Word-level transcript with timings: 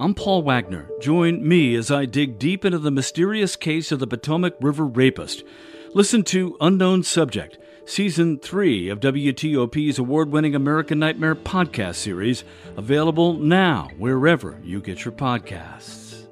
I'm 0.00 0.14
Paul 0.14 0.40
Wagner. 0.40 0.88
Join 0.98 1.46
me 1.46 1.74
as 1.74 1.90
I 1.90 2.06
dig 2.06 2.38
deep 2.38 2.64
into 2.64 2.78
the 2.78 2.90
mysterious 2.90 3.54
case 3.54 3.92
of 3.92 3.98
the 3.98 4.06
Potomac 4.06 4.54
River 4.58 4.86
rapist. 4.86 5.44
Listen 5.92 6.22
to 6.24 6.56
Unknown 6.58 7.02
Subject, 7.02 7.58
Season 7.84 8.38
3 8.38 8.88
of 8.88 9.00
WTOP's 9.00 9.98
award 9.98 10.32
winning 10.32 10.54
American 10.54 10.98
Nightmare 10.98 11.34
podcast 11.34 11.96
series, 11.96 12.44
available 12.78 13.34
now 13.34 13.90
wherever 13.98 14.58
you 14.64 14.80
get 14.80 15.04
your 15.04 15.12
podcasts. 15.12 16.26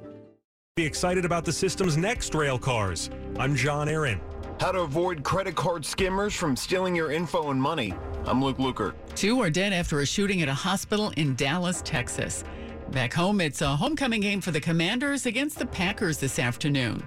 Be 0.75 0.87
excited 0.87 1.27
about 1.27 1.45
the 1.45 1.53
system's 1.53 1.98
next 1.98 2.35
rail 2.35 2.59
cars. 2.59 3.11
I'm 3.39 3.55
John 3.55 3.87
Aaron. 3.87 4.19
How 4.61 4.73
to 4.73 4.80
avoid 4.80 5.23
credit 5.25 5.57
card 5.57 5.85
skimmers 5.85 6.35
from 6.35 6.57
stealing 6.57 6.96
your 6.96 7.12
info 7.12 7.50
and 7.50 7.61
money. 7.61 7.93
I'm 8.25 8.43
Luke 8.43 8.57
Lukert. 8.57 8.95
Two 9.14 9.43
are 9.43 9.50
dead 9.50 9.75
after 9.75 10.00
a 10.00 10.07
shooting 10.07 10.41
at 10.41 10.48
a 10.48 10.55
hospital 10.55 11.12
in 11.19 11.35
Dallas, 11.35 11.82
Texas. 11.85 12.45
Back 12.93 13.12
home, 13.12 13.43
it's 13.43 13.61
a 13.61 13.77
homecoming 13.77 14.23
game 14.23 14.41
for 14.41 14.50
the 14.50 14.61
Commanders 14.61 15.27
against 15.27 15.59
the 15.59 15.66
Packers 15.66 16.16
this 16.16 16.38
afternoon. 16.38 17.05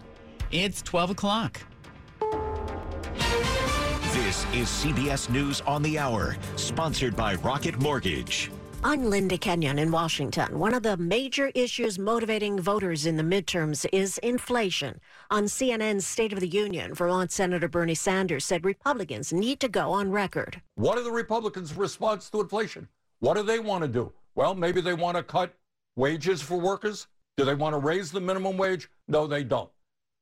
It's 0.52 0.80
12 0.84 1.10
o'clock. 1.10 1.60
This 4.14 4.46
is 4.54 4.68
CBS 4.68 5.28
News 5.32 5.62
on 5.62 5.82
the 5.82 5.98
Hour, 5.98 6.38
sponsored 6.56 7.16
by 7.16 7.34
Rocket 7.36 7.80
Mortgage. 7.80 8.52
I'm 8.84 9.06
Linda 9.10 9.40
Kenyon 9.40 9.80
in 9.80 9.92
Washington. 9.92 10.60
One 10.60 10.76
of 10.76 10.84
the 10.84 10.98
major 10.98 11.52
issues 11.56 11.98
motivating 11.98 12.60
voters 12.60 13.08
in 13.08 13.18
the 13.18 13.24
midterms 13.24 13.88
is 13.92 14.20
inflation. 14.20 15.00
On 15.32 15.46
CNN's 15.46 16.06
State 16.06 16.32
of 16.32 16.42
the 16.42 16.48
Union, 16.48 16.94
Vermont 16.94 17.32
Senator 17.32 17.68
Bernie 17.68 17.96
Sanders 17.96 18.46
said 18.46 18.66
Republicans 18.66 19.34
need 19.34 19.60
to 19.60 19.68
go 19.68 19.92
on 19.92 20.12
record. 20.12 20.62
What 20.76 21.00
are 21.00 21.04
the 21.04 21.12
Republicans' 21.12 21.74
response 21.74 22.30
to 22.30 22.42
inflation? 22.42 22.88
What 23.20 23.36
do 23.36 23.42
they 23.42 23.60
want 23.60 23.82
to 23.82 23.88
do? 23.88 24.14
Well, 24.36 24.56
maybe 24.56 24.80
they 24.80 24.94
want 24.94 25.18
to 25.18 25.24
cut 25.24 25.54
wages 25.96 26.42
for 26.42 26.60
workers. 26.60 27.08
Do 27.38 27.46
they 27.46 27.56
want 27.56 27.74
to 27.74 27.80
raise 27.80 28.12
the 28.12 28.22
minimum 28.22 28.58
wage? 28.58 28.90
No, 29.08 29.28
they 29.28 29.44
don't. 29.44 29.70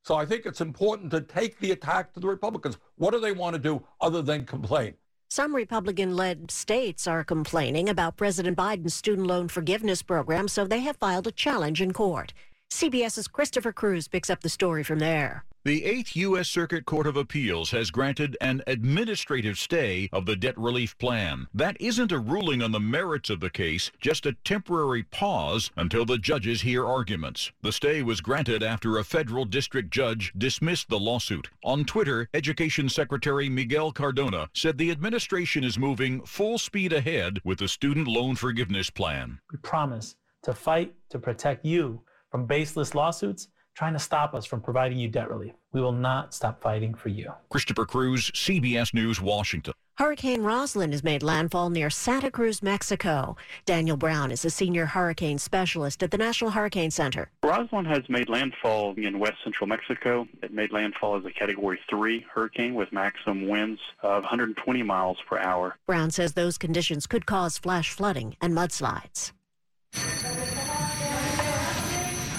So 0.03 0.15
I 0.15 0.25
think 0.25 0.45
it's 0.45 0.61
important 0.61 1.11
to 1.11 1.21
take 1.21 1.59
the 1.59 1.71
attack 1.71 2.13
to 2.13 2.19
the 2.19 2.27
Republicans. 2.27 2.77
What 2.95 3.11
do 3.11 3.19
they 3.19 3.31
want 3.31 3.55
to 3.55 3.59
do 3.59 3.83
other 3.99 4.21
than 4.21 4.45
complain? 4.45 4.95
Some 5.31 5.55
Republican 5.55 6.15
led 6.15 6.49
states 6.49 7.05
are 7.05 7.23
complaining 7.23 7.87
about 7.87 8.17
President 8.17 8.57
Biden's 8.57 8.95
student 8.95 9.27
loan 9.27 9.47
forgiveness 9.47 10.01
program, 10.01 10.47
so 10.47 10.65
they 10.65 10.79
have 10.79 10.97
filed 10.97 11.27
a 11.27 11.31
challenge 11.31 11.81
in 11.81 11.93
court. 11.93 12.33
CBS's 12.79 13.27
Christopher 13.27 13.73
Cruz 13.73 14.07
picks 14.07 14.29
up 14.29 14.41
the 14.41 14.49
story 14.49 14.83
from 14.83 14.99
there. 14.99 15.43
The 15.65 15.83
Eighth 15.83 16.15
U.S. 16.15 16.47
Circuit 16.47 16.85
Court 16.85 17.05
of 17.05 17.17
Appeals 17.17 17.71
has 17.71 17.91
granted 17.91 18.37
an 18.39 18.63
administrative 18.65 19.59
stay 19.59 20.07
of 20.13 20.25
the 20.25 20.37
debt 20.37 20.57
relief 20.57 20.97
plan. 20.97 21.47
That 21.53 21.75
isn't 21.81 22.13
a 22.13 22.19
ruling 22.19 22.61
on 22.61 22.71
the 22.71 22.79
merits 22.79 23.29
of 23.29 23.41
the 23.41 23.49
case, 23.49 23.91
just 23.99 24.25
a 24.25 24.37
temporary 24.45 25.03
pause 25.03 25.71
until 25.75 26.05
the 26.05 26.17
judges 26.17 26.61
hear 26.61 26.85
arguments. 26.85 27.51
The 27.61 27.73
stay 27.73 28.01
was 28.01 28.21
granted 28.21 28.63
after 28.63 28.97
a 28.97 29.03
federal 29.03 29.43
district 29.43 29.91
judge 29.91 30.31
dismissed 30.37 30.87
the 30.87 30.99
lawsuit. 30.99 31.49
On 31.65 31.83
Twitter, 31.83 32.29
Education 32.33 32.87
Secretary 32.87 33.49
Miguel 33.49 33.91
Cardona 33.91 34.47
said 34.53 34.77
the 34.77 34.91
administration 34.91 35.65
is 35.65 35.77
moving 35.77 36.21
full 36.21 36.57
speed 36.57 36.93
ahead 36.93 37.41
with 37.43 37.59
the 37.59 37.67
student 37.67 38.07
loan 38.07 38.35
forgiveness 38.35 38.89
plan. 38.89 39.39
We 39.51 39.57
promise 39.57 40.15
to 40.43 40.53
fight 40.53 40.95
to 41.09 41.19
protect 41.19 41.65
you 41.65 42.01
from 42.29 42.45
baseless 42.45 42.95
lawsuits 42.95 43.47
trying 43.75 43.93
to 43.93 43.99
stop 43.99 44.33
us 44.33 44.45
from 44.45 44.59
providing 44.59 44.97
you 44.97 45.07
debt 45.07 45.29
relief. 45.29 45.53
We 45.71 45.81
will 45.81 45.93
not 45.93 46.33
stop 46.33 46.61
fighting 46.61 46.93
for 46.93 47.09
you. 47.09 47.31
Christopher 47.49 47.85
Cruz, 47.85 48.29
CBS 48.31 48.93
News, 48.93 49.21
Washington. 49.21 49.73
Hurricane 49.97 50.43
Roslyn 50.43 50.93
has 50.93 51.03
made 51.03 51.23
landfall 51.23 51.69
near 51.69 51.89
Santa 51.89 52.31
Cruz, 52.31 52.63
Mexico. 52.63 53.35
Daniel 53.65 53.97
Brown 53.97 54.31
is 54.31 54.45
a 54.45 54.49
senior 54.49 54.85
hurricane 54.85 55.37
specialist 55.37 56.01
at 56.03 56.11
the 56.11 56.17
National 56.17 56.51
Hurricane 56.51 56.89
Center. 56.89 57.29
Roslyn 57.43 57.83
has 57.83 58.03
made 58.07 58.29
landfall 58.29 58.93
in 58.95 59.19
west 59.19 59.37
central 59.43 59.67
Mexico. 59.67 60.25
It 60.41 60.53
made 60.53 60.71
landfall 60.71 61.17
as 61.17 61.25
a 61.25 61.31
Category 61.31 61.79
3 61.89 62.25
hurricane 62.33 62.75
with 62.75 62.93
maximum 62.93 63.47
winds 63.47 63.81
of 64.01 64.23
120 64.23 64.83
miles 64.83 65.17
per 65.27 65.37
hour. 65.37 65.77
Brown 65.85 66.11
says 66.11 66.33
those 66.33 66.57
conditions 66.57 67.05
could 67.05 67.25
cause 67.25 67.57
flash 67.57 67.91
flooding 67.91 68.37
and 68.41 68.53
mudslides. 68.53 69.33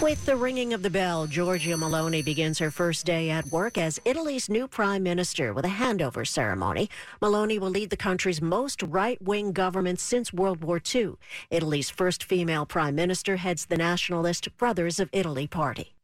With 0.02 0.24
the 0.24 0.34
ringing 0.34 0.72
of 0.72 0.82
the 0.82 0.88
bell, 0.88 1.26
Giorgia 1.26 1.76
Meloni 1.76 2.24
begins 2.24 2.58
her 2.58 2.70
first 2.70 3.04
day 3.04 3.28
at 3.28 3.44
work 3.52 3.76
as 3.76 4.00
Italy's 4.06 4.48
new 4.48 4.66
prime 4.66 5.02
minister 5.02 5.52
with 5.52 5.66
a 5.66 5.68
handover 5.68 6.26
ceremony. 6.26 6.88
Meloni 7.20 7.58
will 7.58 7.68
lead 7.68 7.90
the 7.90 7.98
country's 7.98 8.40
most 8.40 8.82
right 8.82 9.20
wing 9.20 9.52
government 9.52 10.00
since 10.00 10.32
World 10.32 10.64
War 10.64 10.80
II. 10.94 11.16
Italy's 11.50 11.90
first 11.90 12.24
female 12.24 12.64
prime 12.64 12.94
minister 12.94 13.36
heads 13.36 13.66
the 13.66 13.76
nationalist 13.76 14.56
Brothers 14.56 15.00
of 15.00 15.10
Italy 15.12 15.46
party. 15.46 15.94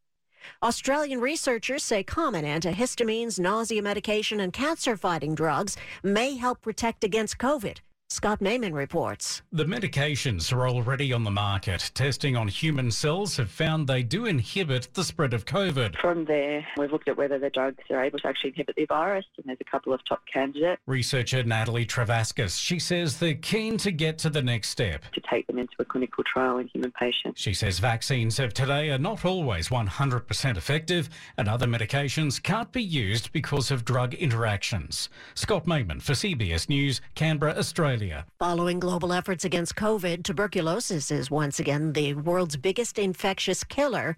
Australian 0.63 1.23
researchers 1.23 1.83
say 1.83 2.03
common 2.03 2.45
antihistamines, 2.45 3.41
nausea 3.41 3.81
medication, 3.81 4.41
and 4.41 4.53
cancer 4.53 4.99
fighting 4.99 5.35
drugs 5.35 5.75
may 6.03 6.37
help 6.37 6.61
protect 6.61 7.03
against 7.03 7.39
COVID. 7.39 7.79
Scott 8.09 8.39
Mayman 8.39 8.73
reports. 8.73 9.43
The 9.51 9.65
medications 9.65 10.53
are 10.53 10.69
already 10.69 11.13
on 11.13 11.25
the 11.25 11.31
market. 11.31 11.91
Testing 11.93 12.37
on 12.37 12.47
human 12.47 12.93
cells 12.93 13.37
have 13.37 13.51
found 13.51 13.89
they 13.89 14.05
do 14.05 14.27
inhibit 14.27 14.89
the 14.95 15.03
spread 15.03 15.35
of 15.35 15.45
COVID. 15.45 15.99
From 16.01 16.25
there, 16.25 16.65
we've 16.77 16.93
looked 16.93 17.09
at 17.09 17.17
whether 17.17 17.41
the 17.41 17.51
drugs 17.51 17.83
are 17.91 18.05
able 18.05 18.21
to 18.21 18.29
actually 18.29 18.51
inhibit 18.51 18.77
the 18.77 18.85
virus, 18.85 19.25
and 19.37 19.47
there's 19.47 19.59
a 19.61 19.69
couple 19.69 19.93
of 19.93 20.01
top 20.09 20.23
candidates. 20.33 20.81
Researcher 20.87 21.43
Natalie 21.43 21.85
Trevaskis, 21.85 22.61
she 22.61 22.79
says 22.79 23.19
they're 23.19 23.35
keen 23.35 23.77
to 23.79 23.91
get 23.91 24.19
to 24.19 24.31
the 24.31 24.43
next 24.43 24.69
step. 24.69 25.03
To 25.13 25.21
take 25.29 25.49
them 25.49 25.59
into 25.59 25.75
a 25.81 25.85
clinical 25.85 26.23
trial 26.23 26.59
in 26.59 26.69
human 26.69 26.93
patients. 26.93 27.41
She 27.41 27.55
says 27.55 27.81
vaccines 27.81 28.39
of 28.39 28.55
today 28.55 28.91
are 28.91 28.99
not 28.99 29.25
always 29.25 29.69
100% 29.69 30.57
effective, 30.57 31.11
and 31.37 31.49
other 31.49 31.67
medications 31.67 32.41
can't 32.41 32.71
be 32.71 32.85
used 32.85 33.33
because 33.33 33.73
of 33.73 33.85
drug 33.85 34.15
interactions. 34.15 35.09
Scott 35.35 35.67
Mayman 35.67 36.01
for 36.01 36.13
CBS 36.13 36.69
News, 36.69 37.01
Canberra, 37.17 37.57
Australia. 37.59 37.96
Australia. 37.97 38.27
Following 38.39 38.79
global 38.81 39.13
efforts 39.13 39.45
against 39.45 39.75
COVID, 39.77 40.23
tuberculosis 40.23 41.11
is 41.11 41.31
once 41.31 41.59
again 41.59 41.93
the 41.93 42.15
world's 42.15 42.57
biggest 42.57 42.99
infectious 42.99 43.65
killer. 43.65 44.17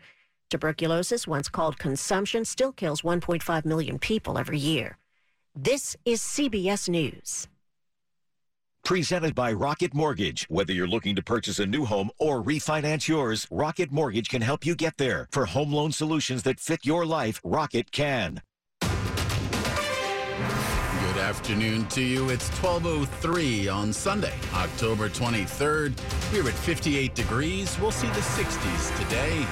Tuberculosis, 0.50 1.26
once 1.26 1.48
called 1.48 1.78
consumption, 1.78 2.44
still 2.44 2.72
kills 2.72 3.02
1.5 3.02 3.64
million 3.64 3.98
people 3.98 4.38
every 4.38 4.58
year. 4.58 4.98
This 5.54 5.96
is 6.04 6.20
CBS 6.20 6.88
News. 6.88 7.48
Presented 8.84 9.34
by 9.34 9.52
Rocket 9.52 9.92
Mortgage. 9.94 10.46
Whether 10.48 10.72
you're 10.72 10.88
looking 10.88 11.14
to 11.16 11.22
purchase 11.22 11.58
a 11.58 11.66
new 11.66 11.84
home 11.84 12.10
or 12.18 12.42
refinance 12.42 13.06
yours, 13.06 13.46
Rocket 13.50 13.92
Mortgage 13.92 14.28
can 14.28 14.40
help 14.42 14.64
you 14.64 14.74
get 14.74 14.96
there. 14.96 15.28
For 15.30 15.46
home 15.46 15.72
loan 15.72 15.92
solutions 15.92 16.42
that 16.44 16.58
fit 16.58 16.86
your 16.86 17.04
life, 17.04 17.40
Rocket 17.44 17.92
can 17.92 18.40
afternoon 21.18 21.86
to 21.88 22.02
you. 22.02 22.30
It's 22.30 22.48
12.03 22.60 23.72
on 23.72 23.92
Sunday, 23.92 24.34
October 24.54 25.08
23rd. 25.08 25.92
We're 26.32 26.48
at 26.48 26.54
58 26.54 27.14
degrees. 27.14 27.78
We'll 27.80 27.90
see 27.90 28.06
the 28.08 28.20
60s 28.20 28.96
today. 29.02 29.44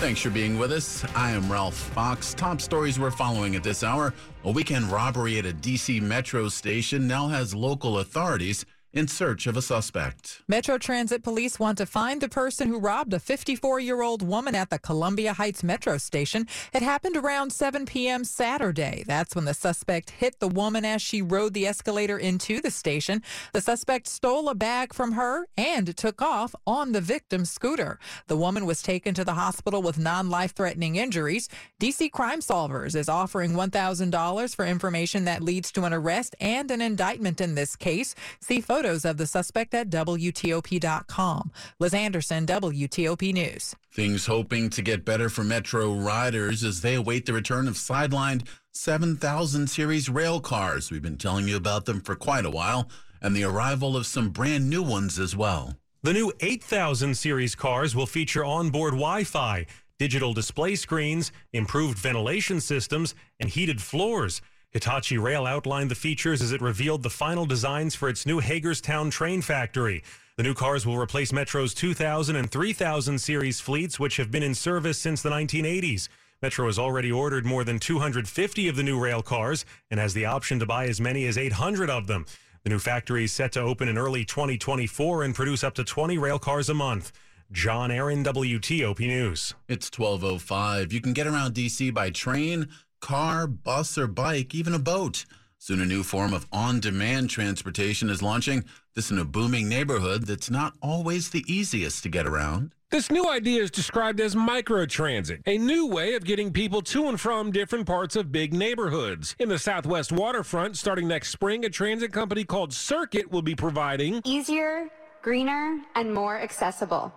Thanks 0.00 0.20
for 0.20 0.30
being 0.30 0.58
with 0.58 0.70
us. 0.70 1.04
I 1.16 1.32
am 1.32 1.50
Ralph 1.50 1.74
Fox. 1.74 2.32
Top 2.34 2.60
stories 2.60 3.00
we're 3.00 3.10
following 3.10 3.56
at 3.56 3.64
this 3.64 3.82
hour. 3.82 4.14
A 4.44 4.50
weekend 4.50 4.92
robbery 4.92 5.38
at 5.38 5.44
a 5.44 5.52
D.C. 5.52 5.98
metro 5.98 6.48
station 6.48 7.08
now 7.08 7.26
has 7.26 7.54
local 7.54 7.98
authorities 7.98 8.64
in 8.92 9.06
search 9.06 9.46
of 9.46 9.56
a 9.56 9.62
suspect. 9.62 10.42
Metro 10.48 10.78
Transit 10.78 11.22
police 11.22 11.58
want 11.58 11.76
to 11.78 11.84
find 11.84 12.20
the 12.20 12.28
person 12.28 12.68
who 12.68 12.78
robbed 12.78 13.12
a 13.12 13.20
54 13.20 13.80
year 13.80 14.00
old 14.00 14.22
woman 14.22 14.54
at 14.54 14.70
the 14.70 14.78
Columbia 14.78 15.34
Heights 15.34 15.62
metro 15.62 15.98
station. 15.98 16.46
It 16.72 16.82
happened 16.82 17.16
around 17.16 17.52
7 17.52 17.84
p.m. 17.84 18.24
Saturday. 18.24 19.04
That's 19.06 19.34
when 19.34 19.44
the 19.44 19.54
suspect 19.54 20.10
hit 20.10 20.40
the 20.40 20.48
woman 20.48 20.84
as 20.84 21.02
she 21.02 21.20
rode 21.20 21.52
the 21.52 21.66
escalator 21.66 22.16
into 22.18 22.60
the 22.60 22.70
station. 22.70 23.22
The 23.52 23.60
suspect 23.60 24.08
stole 24.08 24.48
a 24.48 24.54
bag 24.54 24.94
from 24.94 25.12
her 25.12 25.46
and 25.56 25.94
took 25.96 26.22
off 26.22 26.54
on 26.66 26.92
the 26.92 27.00
victim's 27.02 27.50
scooter. 27.50 27.98
The 28.26 28.36
woman 28.38 28.64
was 28.64 28.82
taken 28.82 29.12
to 29.14 29.24
the 29.24 29.34
hospital 29.34 29.82
with 29.82 29.98
non 29.98 30.30
life 30.30 30.54
threatening 30.54 30.96
injuries. 30.96 31.48
DC 31.80 32.10
Crime 32.10 32.40
Solvers 32.40 32.96
is 32.96 33.08
offering 33.08 33.52
$1,000 33.52 34.56
for 34.56 34.64
information 34.64 35.24
that 35.26 35.42
leads 35.42 35.70
to 35.72 35.84
an 35.84 35.92
arrest 35.92 36.34
and 36.40 36.70
an 36.70 36.80
indictment 36.80 37.40
in 37.40 37.54
this 37.54 37.76
case. 37.76 38.14
See 38.40 38.62
photos 38.62 38.77
photos 38.78 39.04
of 39.04 39.16
the 39.16 39.26
suspect 39.26 39.74
at 39.74 39.90
WTOP.com. 39.90 41.50
Liz 41.80 41.92
Anderson, 41.92 42.46
WTOP 42.46 43.32
News. 43.32 43.74
Things 43.92 44.26
hoping 44.26 44.70
to 44.70 44.82
get 44.82 45.04
better 45.04 45.28
for 45.28 45.42
Metro 45.42 45.94
riders 45.94 46.62
as 46.62 46.80
they 46.80 46.94
await 46.94 47.26
the 47.26 47.32
return 47.32 47.66
of 47.66 47.74
sidelined 47.74 48.46
7000 48.70 49.66
series 49.66 50.08
rail 50.08 50.38
cars. 50.38 50.92
We've 50.92 51.02
been 51.02 51.16
telling 51.16 51.48
you 51.48 51.56
about 51.56 51.86
them 51.86 52.00
for 52.00 52.14
quite 52.14 52.44
a 52.44 52.50
while, 52.50 52.88
and 53.20 53.34
the 53.34 53.42
arrival 53.42 53.96
of 53.96 54.06
some 54.06 54.30
brand 54.30 54.70
new 54.70 54.84
ones 54.84 55.18
as 55.18 55.34
well. 55.34 55.74
The 56.04 56.12
new 56.12 56.32
8000 56.38 57.16
series 57.16 57.56
cars 57.56 57.96
will 57.96 58.06
feature 58.06 58.44
onboard 58.44 58.92
Wi 58.92 59.24
Fi, 59.24 59.66
digital 59.98 60.32
display 60.32 60.76
screens, 60.76 61.32
improved 61.52 61.98
ventilation 61.98 62.60
systems, 62.60 63.16
and 63.40 63.50
heated 63.50 63.82
floors. 63.82 64.40
Hitachi 64.70 65.16
Rail 65.16 65.46
outlined 65.46 65.90
the 65.90 65.94
features 65.94 66.42
as 66.42 66.52
it 66.52 66.60
revealed 66.60 67.02
the 67.02 67.08
final 67.08 67.46
designs 67.46 67.94
for 67.94 68.08
its 68.08 68.26
new 68.26 68.38
Hagerstown 68.38 69.08
train 69.08 69.40
factory. 69.40 70.02
The 70.36 70.42
new 70.42 70.52
cars 70.52 70.84
will 70.84 70.98
replace 70.98 71.32
Metro's 71.32 71.72
2000 71.72 72.36
and 72.36 72.50
3000 72.50 73.18
series 73.18 73.60
fleets, 73.60 73.98
which 73.98 74.18
have 74.18 74.30
been 74.30 74.42
in 74.42 74.54
service 74.54 74.98
since 74.98 75.22
the 75.22 75.30
1980s. 75.30 76.08
Metro 76.42 76.66
has 76.66 76.78
already 76.78 77.10
ordered 77.10 77.46
more 77.46 77.64
than 77.64 77.78
250 77.78 78.68
of 78.68 78.76
the 78.76 78.82
new 78.82 79.00
rail 79.00 79.22
cars 79.22 79.64
and 79.90 79.98
has 79.98 80.12
the 80.12 80.26
option 80.26 80.58
to 80.58 80.66
buy 80.66 80.86
as 80.86 81.00
many 81.00 81.26
as 81.26 81.38
800 81.38 81.88
of 81.88 82.06
them. 82.06 82.26
The 82.62 82.70
new 82.70 82.78
factory 82.78 83.24
is 83.24 83.32
set 83.32 83.52
to 83.52 83.60
open 83.60 83.88
in 83.88 83.96
early 83.96 84.24
2024 84.24 85.24
and 85.24 85.34
produce 85.34 85.64
up 85.64 85.74
to 85.76 85.84
20 85.84 86.18
rail 86.18 86.38
cars 86.38 86.68
a 86.68 86.74
month. 86.74 87.10
John 87.50 87.90
Aaron, 87.90 88.22
WTOP 88.22 89.00
News. 89.00 89.54
It's 89.66 89.90
1205. 89.90 90.92
You 90.92 91.00
can 91.00 91.14
get 91.14 91.26
around 91.26 91.54
D.C. 91.54 91.90
by 91.90 92.10
train, 92.10 92.68
car, 93.00 93.46
bus, 93.46 93.96
or 93.98 94.06
bike, 94.06 94.54
even 94.54 94.74
a 94.74 94.78
boat. 94.78 95.24
Soon 95.58 95.80
a 95.80 95.84
new 95.84 96.02
form 96.02 96.32
of 96.32 96.46
on-demand 96.52 97.30
transportation 97.30 98.08
is 98.10 98.22
launching. 98.22 98.64
This 98.94 99.10
in 99.10 99.18
a 99.18 99.24
booming 99.24 99.68
neighborhood 99.68 100.24
that's 100.24 100.50
not 100.50 100.74
always 100.80 101.30
the 101.30 101.44
easiest 101.52 102.02
to 102.04 102.08
get 102.08 102.26
around. 102.26 102.72
This 102.90 103.10
new 103.10 103.28
idea 103.28 103.62
is 103.62 103.70
described 103.70 104.18
as 104.18 104.34
microtransit, 104.34 105.42
a 105.46 105.58
new 105.58 105.86
way 105.86 106.14
of 106.14 106.24
getting 106.24 106.52
people 106.52 106.80
to 106.82 107.08
and 107.08 107.20
from 107.20 107.52
different 107.52 107.86
parts 107.86 108.16
of 108.16 108.32
big 108.32 108.54
neighborhoods. 108.54 109.36
In 109.38 109.50
the 109.50 109.58
Southwest 109.58 110.10
waterfront, 110.10 110.76
starting 110.76 111.06
next 111.06 111.30
spring, 111.30 111.66
a 111.66 111.68
transit 111.68 112.12
company 112.12 112.44
called 112.44 112.72
Circuit 112.72 113.30
will 113.30 113.42
be 113.42 113.54
providing 113.54 114.22
easier, 114.24 114.88
greener, 115.20 115.80
and 115.96 116.14
more 116.14 116.40
accessible. 116.40 117.12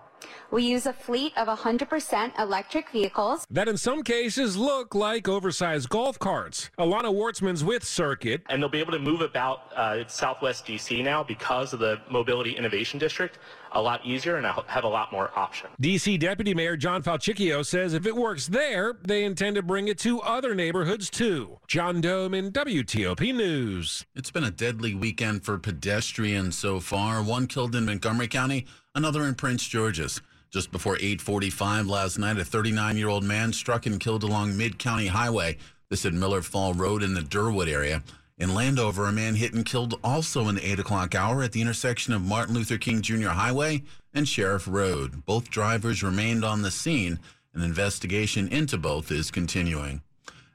We 0.51 0.63
use 0.63 0.85
a 0.85 0.93
fleet 0.93 1.33
of 1.37 1.47
100% 1.47 2.39
electric 2.39 2.89
vehicles 2.89 3.47
that 3.49 3.67
in 3.67 3.77
some 3.77 4.03
cases 4.03 4.57
look 4.57 4.93
like 4.93 5.27
oversized 5.27 5.89
golf 5.89 6.19
carts. 6.19 6.69
Alana 6.77 7.13
Wartzman's 7.13 7.63
with 7.63 7.83
Circuit. 7.83 8.41
And 8.49 8.61
they'll 8.61 8.69
be 8.69 8.79
able 8.79 8.91
to 8.91 8.99
move 8.99 9.21
about 9.21 9.71
uh, 9.75 10.07
Southwest 10.07 10.65
DC 10.65 11.03
now 11.03 11.23
because 11.23 11.73
of 11.73 11.79
the 11.79 12.01
Mobility 12.09 12.51
Innovation 12.51 12.99
District 12.99 13.37
a 13.73 13.81
lot 13.81 14.05
easier 14.05 14.35
and 14.35 14.45
have 14.45 14.83
a 14.83 14.87
lot 14.87 15.11
more 15.11 15.31
options. 15.35 15.73
DC 15.81 16.19
Deputy 16.19 16.53
Mayor 16.53 16.75
John 16.75 17.01
Falcicchio 17.01 17.65
says 17.65 17.93
if 17.93 18.05
it 18.05 18.15
works 18.15 18.47
there, 18.47 18.97
they 19.05 19.23
intend 19.23 19.55
to 19.55 19.61
bring 19.61 19.87
it 19.87 19.97
to 19.99 20.21
other 20.21 20.53
neighborhoods 20.53 21.09
too. 21.09 21.59
John 21.67 22.01
Domen 22.01 22.51
WTOP 22.51 23.33
News. 23.33 24.05
It's 24.15 24.31
been 24.31 24.43
a 24.43 24.51
deadly 24.51 24.93
weekend 24.93 25.45
for 25.45 25.57
pedestrians 25.57 26.57
so 26.57 26.79
far. 26.79 27.23
One 27.23 27.47
killed 27.47 27.75
in 27.75 27.85
Montgomery 27.85 28.27
County, 28.27 28.65
another 28.95 29.23
in 29.23 29.35
Prince 29.35 29.67
George's. 29.67 30.21
Just 30.49 30.71
before 30.71 30.97
8:45 30.97 31.87
last 31.89 32.19
night, 32.19 32.37
a 32.37 32.41
39-year-old 32.41 33.23
man 33.23 33.53
struck 33.53 33.85
and 33.85 33.99
killed 33.99 34.23
along 34.23 34.57
Mid-County 34.57 35.07
Highway. 35.07 35.57
This 35.89 36.05
at 36.05 36.13
Miller 36.13 36.41
Fall 36.41 36.73
Road 36.73 37.03
in 37.03 37.13
the 37.13 37.21
Derwood 37.21 37.69
area. 37.69 38.03
In 38.37 38.53
Landover, 38.53 39.05
a 39.05 39.11
man 39.11 39.35
hit 39.35 39.53
and 39.53 39.65
killed 39.65 39.99
also 40.03 40.47
in 40.49 40.55
the 40.55 40.71
8 40.71 40.79
o'clock 40.79 41.15
hour 41.15 41.43
at 41.43 41.51
the 41.51 41.61
intersection 41.61 42.13
of 42.13 42.21
Martin 42.21 42.55
Luther 42.55 42.77
King 42.77 43.01
Jr. 43.01 43.29
Highway 43.29 43.83
and 44.13 44.27
Sheriff 44.27 44.67
Road. 44.67 45.25
Both 45.25 45.49
drivers 45.49 46.03
remained 46.03 46.43
on 46.43 46.61
the 46.61 46.71
scene. 46.71 47.19
An 47.53 47.61
investigation 47.61 48.47
into 48.47 48.77
both 48.77 49.11
is 49.11 49.31
continuing. 49.31 50.01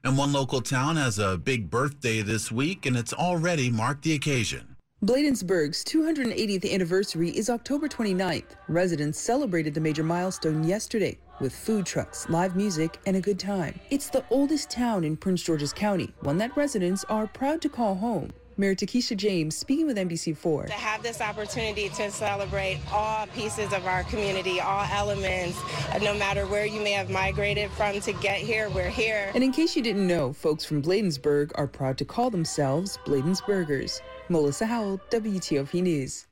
And 0.02 0.18
one 0.18 0.32
local 0.32 0.60
town 0.60 0.96
has 0.96 1.18
a 1.18 1.38
big 1.38 1.70
birthday 1.70 2.22
this 2.22 2.52
week, 2.52 2.86
and 2.86 2.96
it's 2.96 3.12
already 3.12 3.70
marked 3.70 4.02
the 4.02 4.14
occasion. 4.14 4.75
Bladensburg's 5.04 5.84
280th 5.84 6.72
anniversary 6.72 7.28
is 7.28 7.50
October 7.50 7.86
29th. 7.86 8.56
Residents 8.66 9.20
celebrated 9.20 9.74
the 9.74 9.80
major 9.80 10.02
milestone 10.02 10.64
yesterday 10.64 11.18
with 11.38 11.54
food 11.54 11.84
trucks, 11.84 12.26
live 12.30 12.56
music, 12.56 12.98
and 13.04 13.14
a 13.14 13.20
good 13.20 13.38
time. 13.38 13.78
It's 13.90 14.08
the 14.08 14.24
oldest 14.30 14.70
town 14.70 15.04
in 15.04 15.18
Prince 15.18 15.42
George's 15.42 15.74
County, 15.74 16.14
one 16.20 16.38
that 16.38 16.56
residents 16.56 17.04
are 17.10 17.26
proud 17.26 17.60
to 17.60 17.68
call 17.68 17.96
home. 17.96 18.30
Mayor 18.58 18.74
Takisha 18.74 19.16
James 19.16 19.54
speaking 19.56 19.86
with 19.86 19.98
NBC4. 19.98 20.66
To 20.66 20.72
have 20.72 21.02
this 21.02 21.20
opportunity 21.20 21.88
to 21.90 22.10
celebrate 22.10 22.78
all 22.90 23.26
pieces 23.28 23.72
of 23.72 23.86
our 23.86 24.04
community, 24.04 24.60
all 24.60 24.84
elements, 24.90 25.58
uh, 25.92 25.98
no 25.98 26.14
matter 26.14 26.46
where 26.46 26.64
you 26.64 26.80
may 26.80 26.92
have 26.92 27.10
migrated 27.10 27.70
from 27.72 28.00
to 28.00 28.12
get 28.14 28.38
here, 28.38 28.70
we're 28.70 28.88
here. 28.88 29.30
And 29.34 29.44
in 29.44 29.52
case 29.52 29.76
you 29.76 29.82
didn't 29.82 30.06
know, 30.06 30.32
folks 30.32 30.64
from 30.64 30.80
Bladensburg 30.82 31.52
are 31.56 31.66
proud 31.66 31.98
to 31.98 32.04
call 32.04 32.30
themselves 32.30 32.98
Bladensburgers. 33.04 34.00
Melissa 34.28 34.66
Howell, 34.66 35.00
WTOP 35.10 35.82
News. 35.82 36.26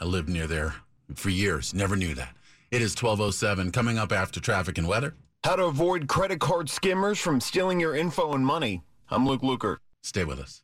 I 0.00 0.04
lived 0.04 0.28
near 0.28 0.46
there 0.46 0.74
for 1.14 1.30
years, 1.30 1.72
never 1.72 1.96
knew 1.96 2.14
that. 2.14 2.34
It 2.70 2.82
is 2.82 2.94
1207 3.00 3.70
coming 3.70 3.98
up 3.98 4.12
after 4.12 4.40
traffic 4.40 4.78
and 4.78 4.88
weather. 4.88 5.14
How 5.44 5.56
to 5.56 5.64
avoid 5.66 6.08
credit 6.08 6.40
card 6.40 6.68
skimmers 6.68 7.18
from 7.18 7.40
stealing 7.40 7.78
your 7.78 7.94
info 7.94 8.32
and 8.32 8.44
money. 8.44 8.82
I'm 9.10 9.26
Luke 9.26 9.42
Lukert. 9.42 9.76
Stay 10.02 10.24
with 10.24 10.40
us. 10.40 10.63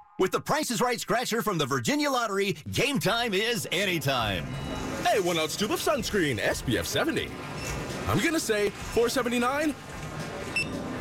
With 0.21 0.31
the 0.31 0.39
Price 0.39 0.69
is 0.69 0.81
Right 0.81 0.99
scratcher 0.99 1.41
from 1.41 1.57
the 1.57 1.65
Virginia 1.65 2.07
Lottery, 2.11 2.55
game 2.71 2.99
time 2.99 3.33
is 3.33 3.67
anytime. 3.71 4.45
Hey, 5.03 5.19
one 5.19 5.39
ounce 5.39 5.55
tube 5.55 5.71
of 5.71 5.79
sunscreen, 5.79 6.37
SPF 6.37 6.85
70. 6.85 7.27
I'm 8.07 8.19
gonna 8.19 8.39
say 8.39 8.69
479, 8.69 9.73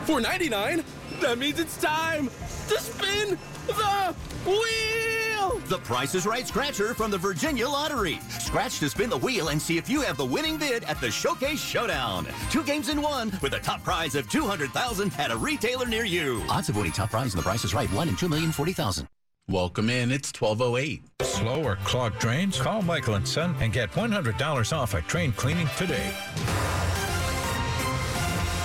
499. 0.07 0.83
That 1.21 1.37
means 1.37 1.61
it's 1.61 1.77
time 1.77 2.31
to 2.69 2.81
spin 2.81 3.37
the 3.67 4.15
wheel. 4.47 5.30
The 5.41 5.81
Price 5.85 6.15
is 6.15 6.27
Right 6.27 6.47
scratcher 6.47 6.95
from 6.95 7.11
the 7.11 7.17
Virginia 7.17 7.67
Lottery. 7.67 8.19
Scratch 8.39 8.79
to 8.81 8.91
spin 8.91 9.09
the 9.09 9.17
wheel 9.17 9.49
and 9.49 9.61
see 9.61 9.79
if 9.79 9.89
you 9.89 10.03
have 10.03 10.17
the 10.17 10.25
winning 10.25 10.59
bid 10.59 10.85
at 10.85 11.01
the 11.01 11.11
Showcase 11.11 11.61
Showdown. 11.61 12.27
Two 12.51 12.63
games 12.63 12.89
in 12.91 13.01
one 13.01 13.33
with 13.43 13.55
a 13.55 13.59
top 13.59 13.83
prize 13.83 14.15
of 14.15 14.29
200,000 14.29 15.13
at 15.19 15.31
a 15.31 15.37
retailer 15.37 15.87
near 15.87 16.05
you. 16.05 16.43
Odds 16.51 16.69
of 16.69 16.77
winning 16.77 16.93
top 16.93 17.11
prize 17.11 17.33
in 17.33 17.39
the 17.39 17.43
Price 17.43 17.65
is 17.65 17.73
Right, 17.73 17.91
one 17.93 18.09
in 18.09 18.17
two 18.17 18.29
million 18.29 18.53
forty 18.53 18.73
thousand. 18.73 19.07
Welcome 19.49 19.89
in. 19.91 20.13
It's 20.13 20.31
1208. 20.39 21.03
Slow 21.23 21.65
or 21.65 21.77
clogged 21.77 22.19
drains? 22.19 22.61
Call 22.61 22.83
Michael 22.83 23.15
and 23.15 23.27
Son 23.27 23.57
and 23.61 23.73
get 23.73 23.91
$100 23.91 24.77
off 24.77 24.95
a 24.95 25.01
drain 25.03 25.33
cleaning 25.33 25.69
today. 25.77 26.15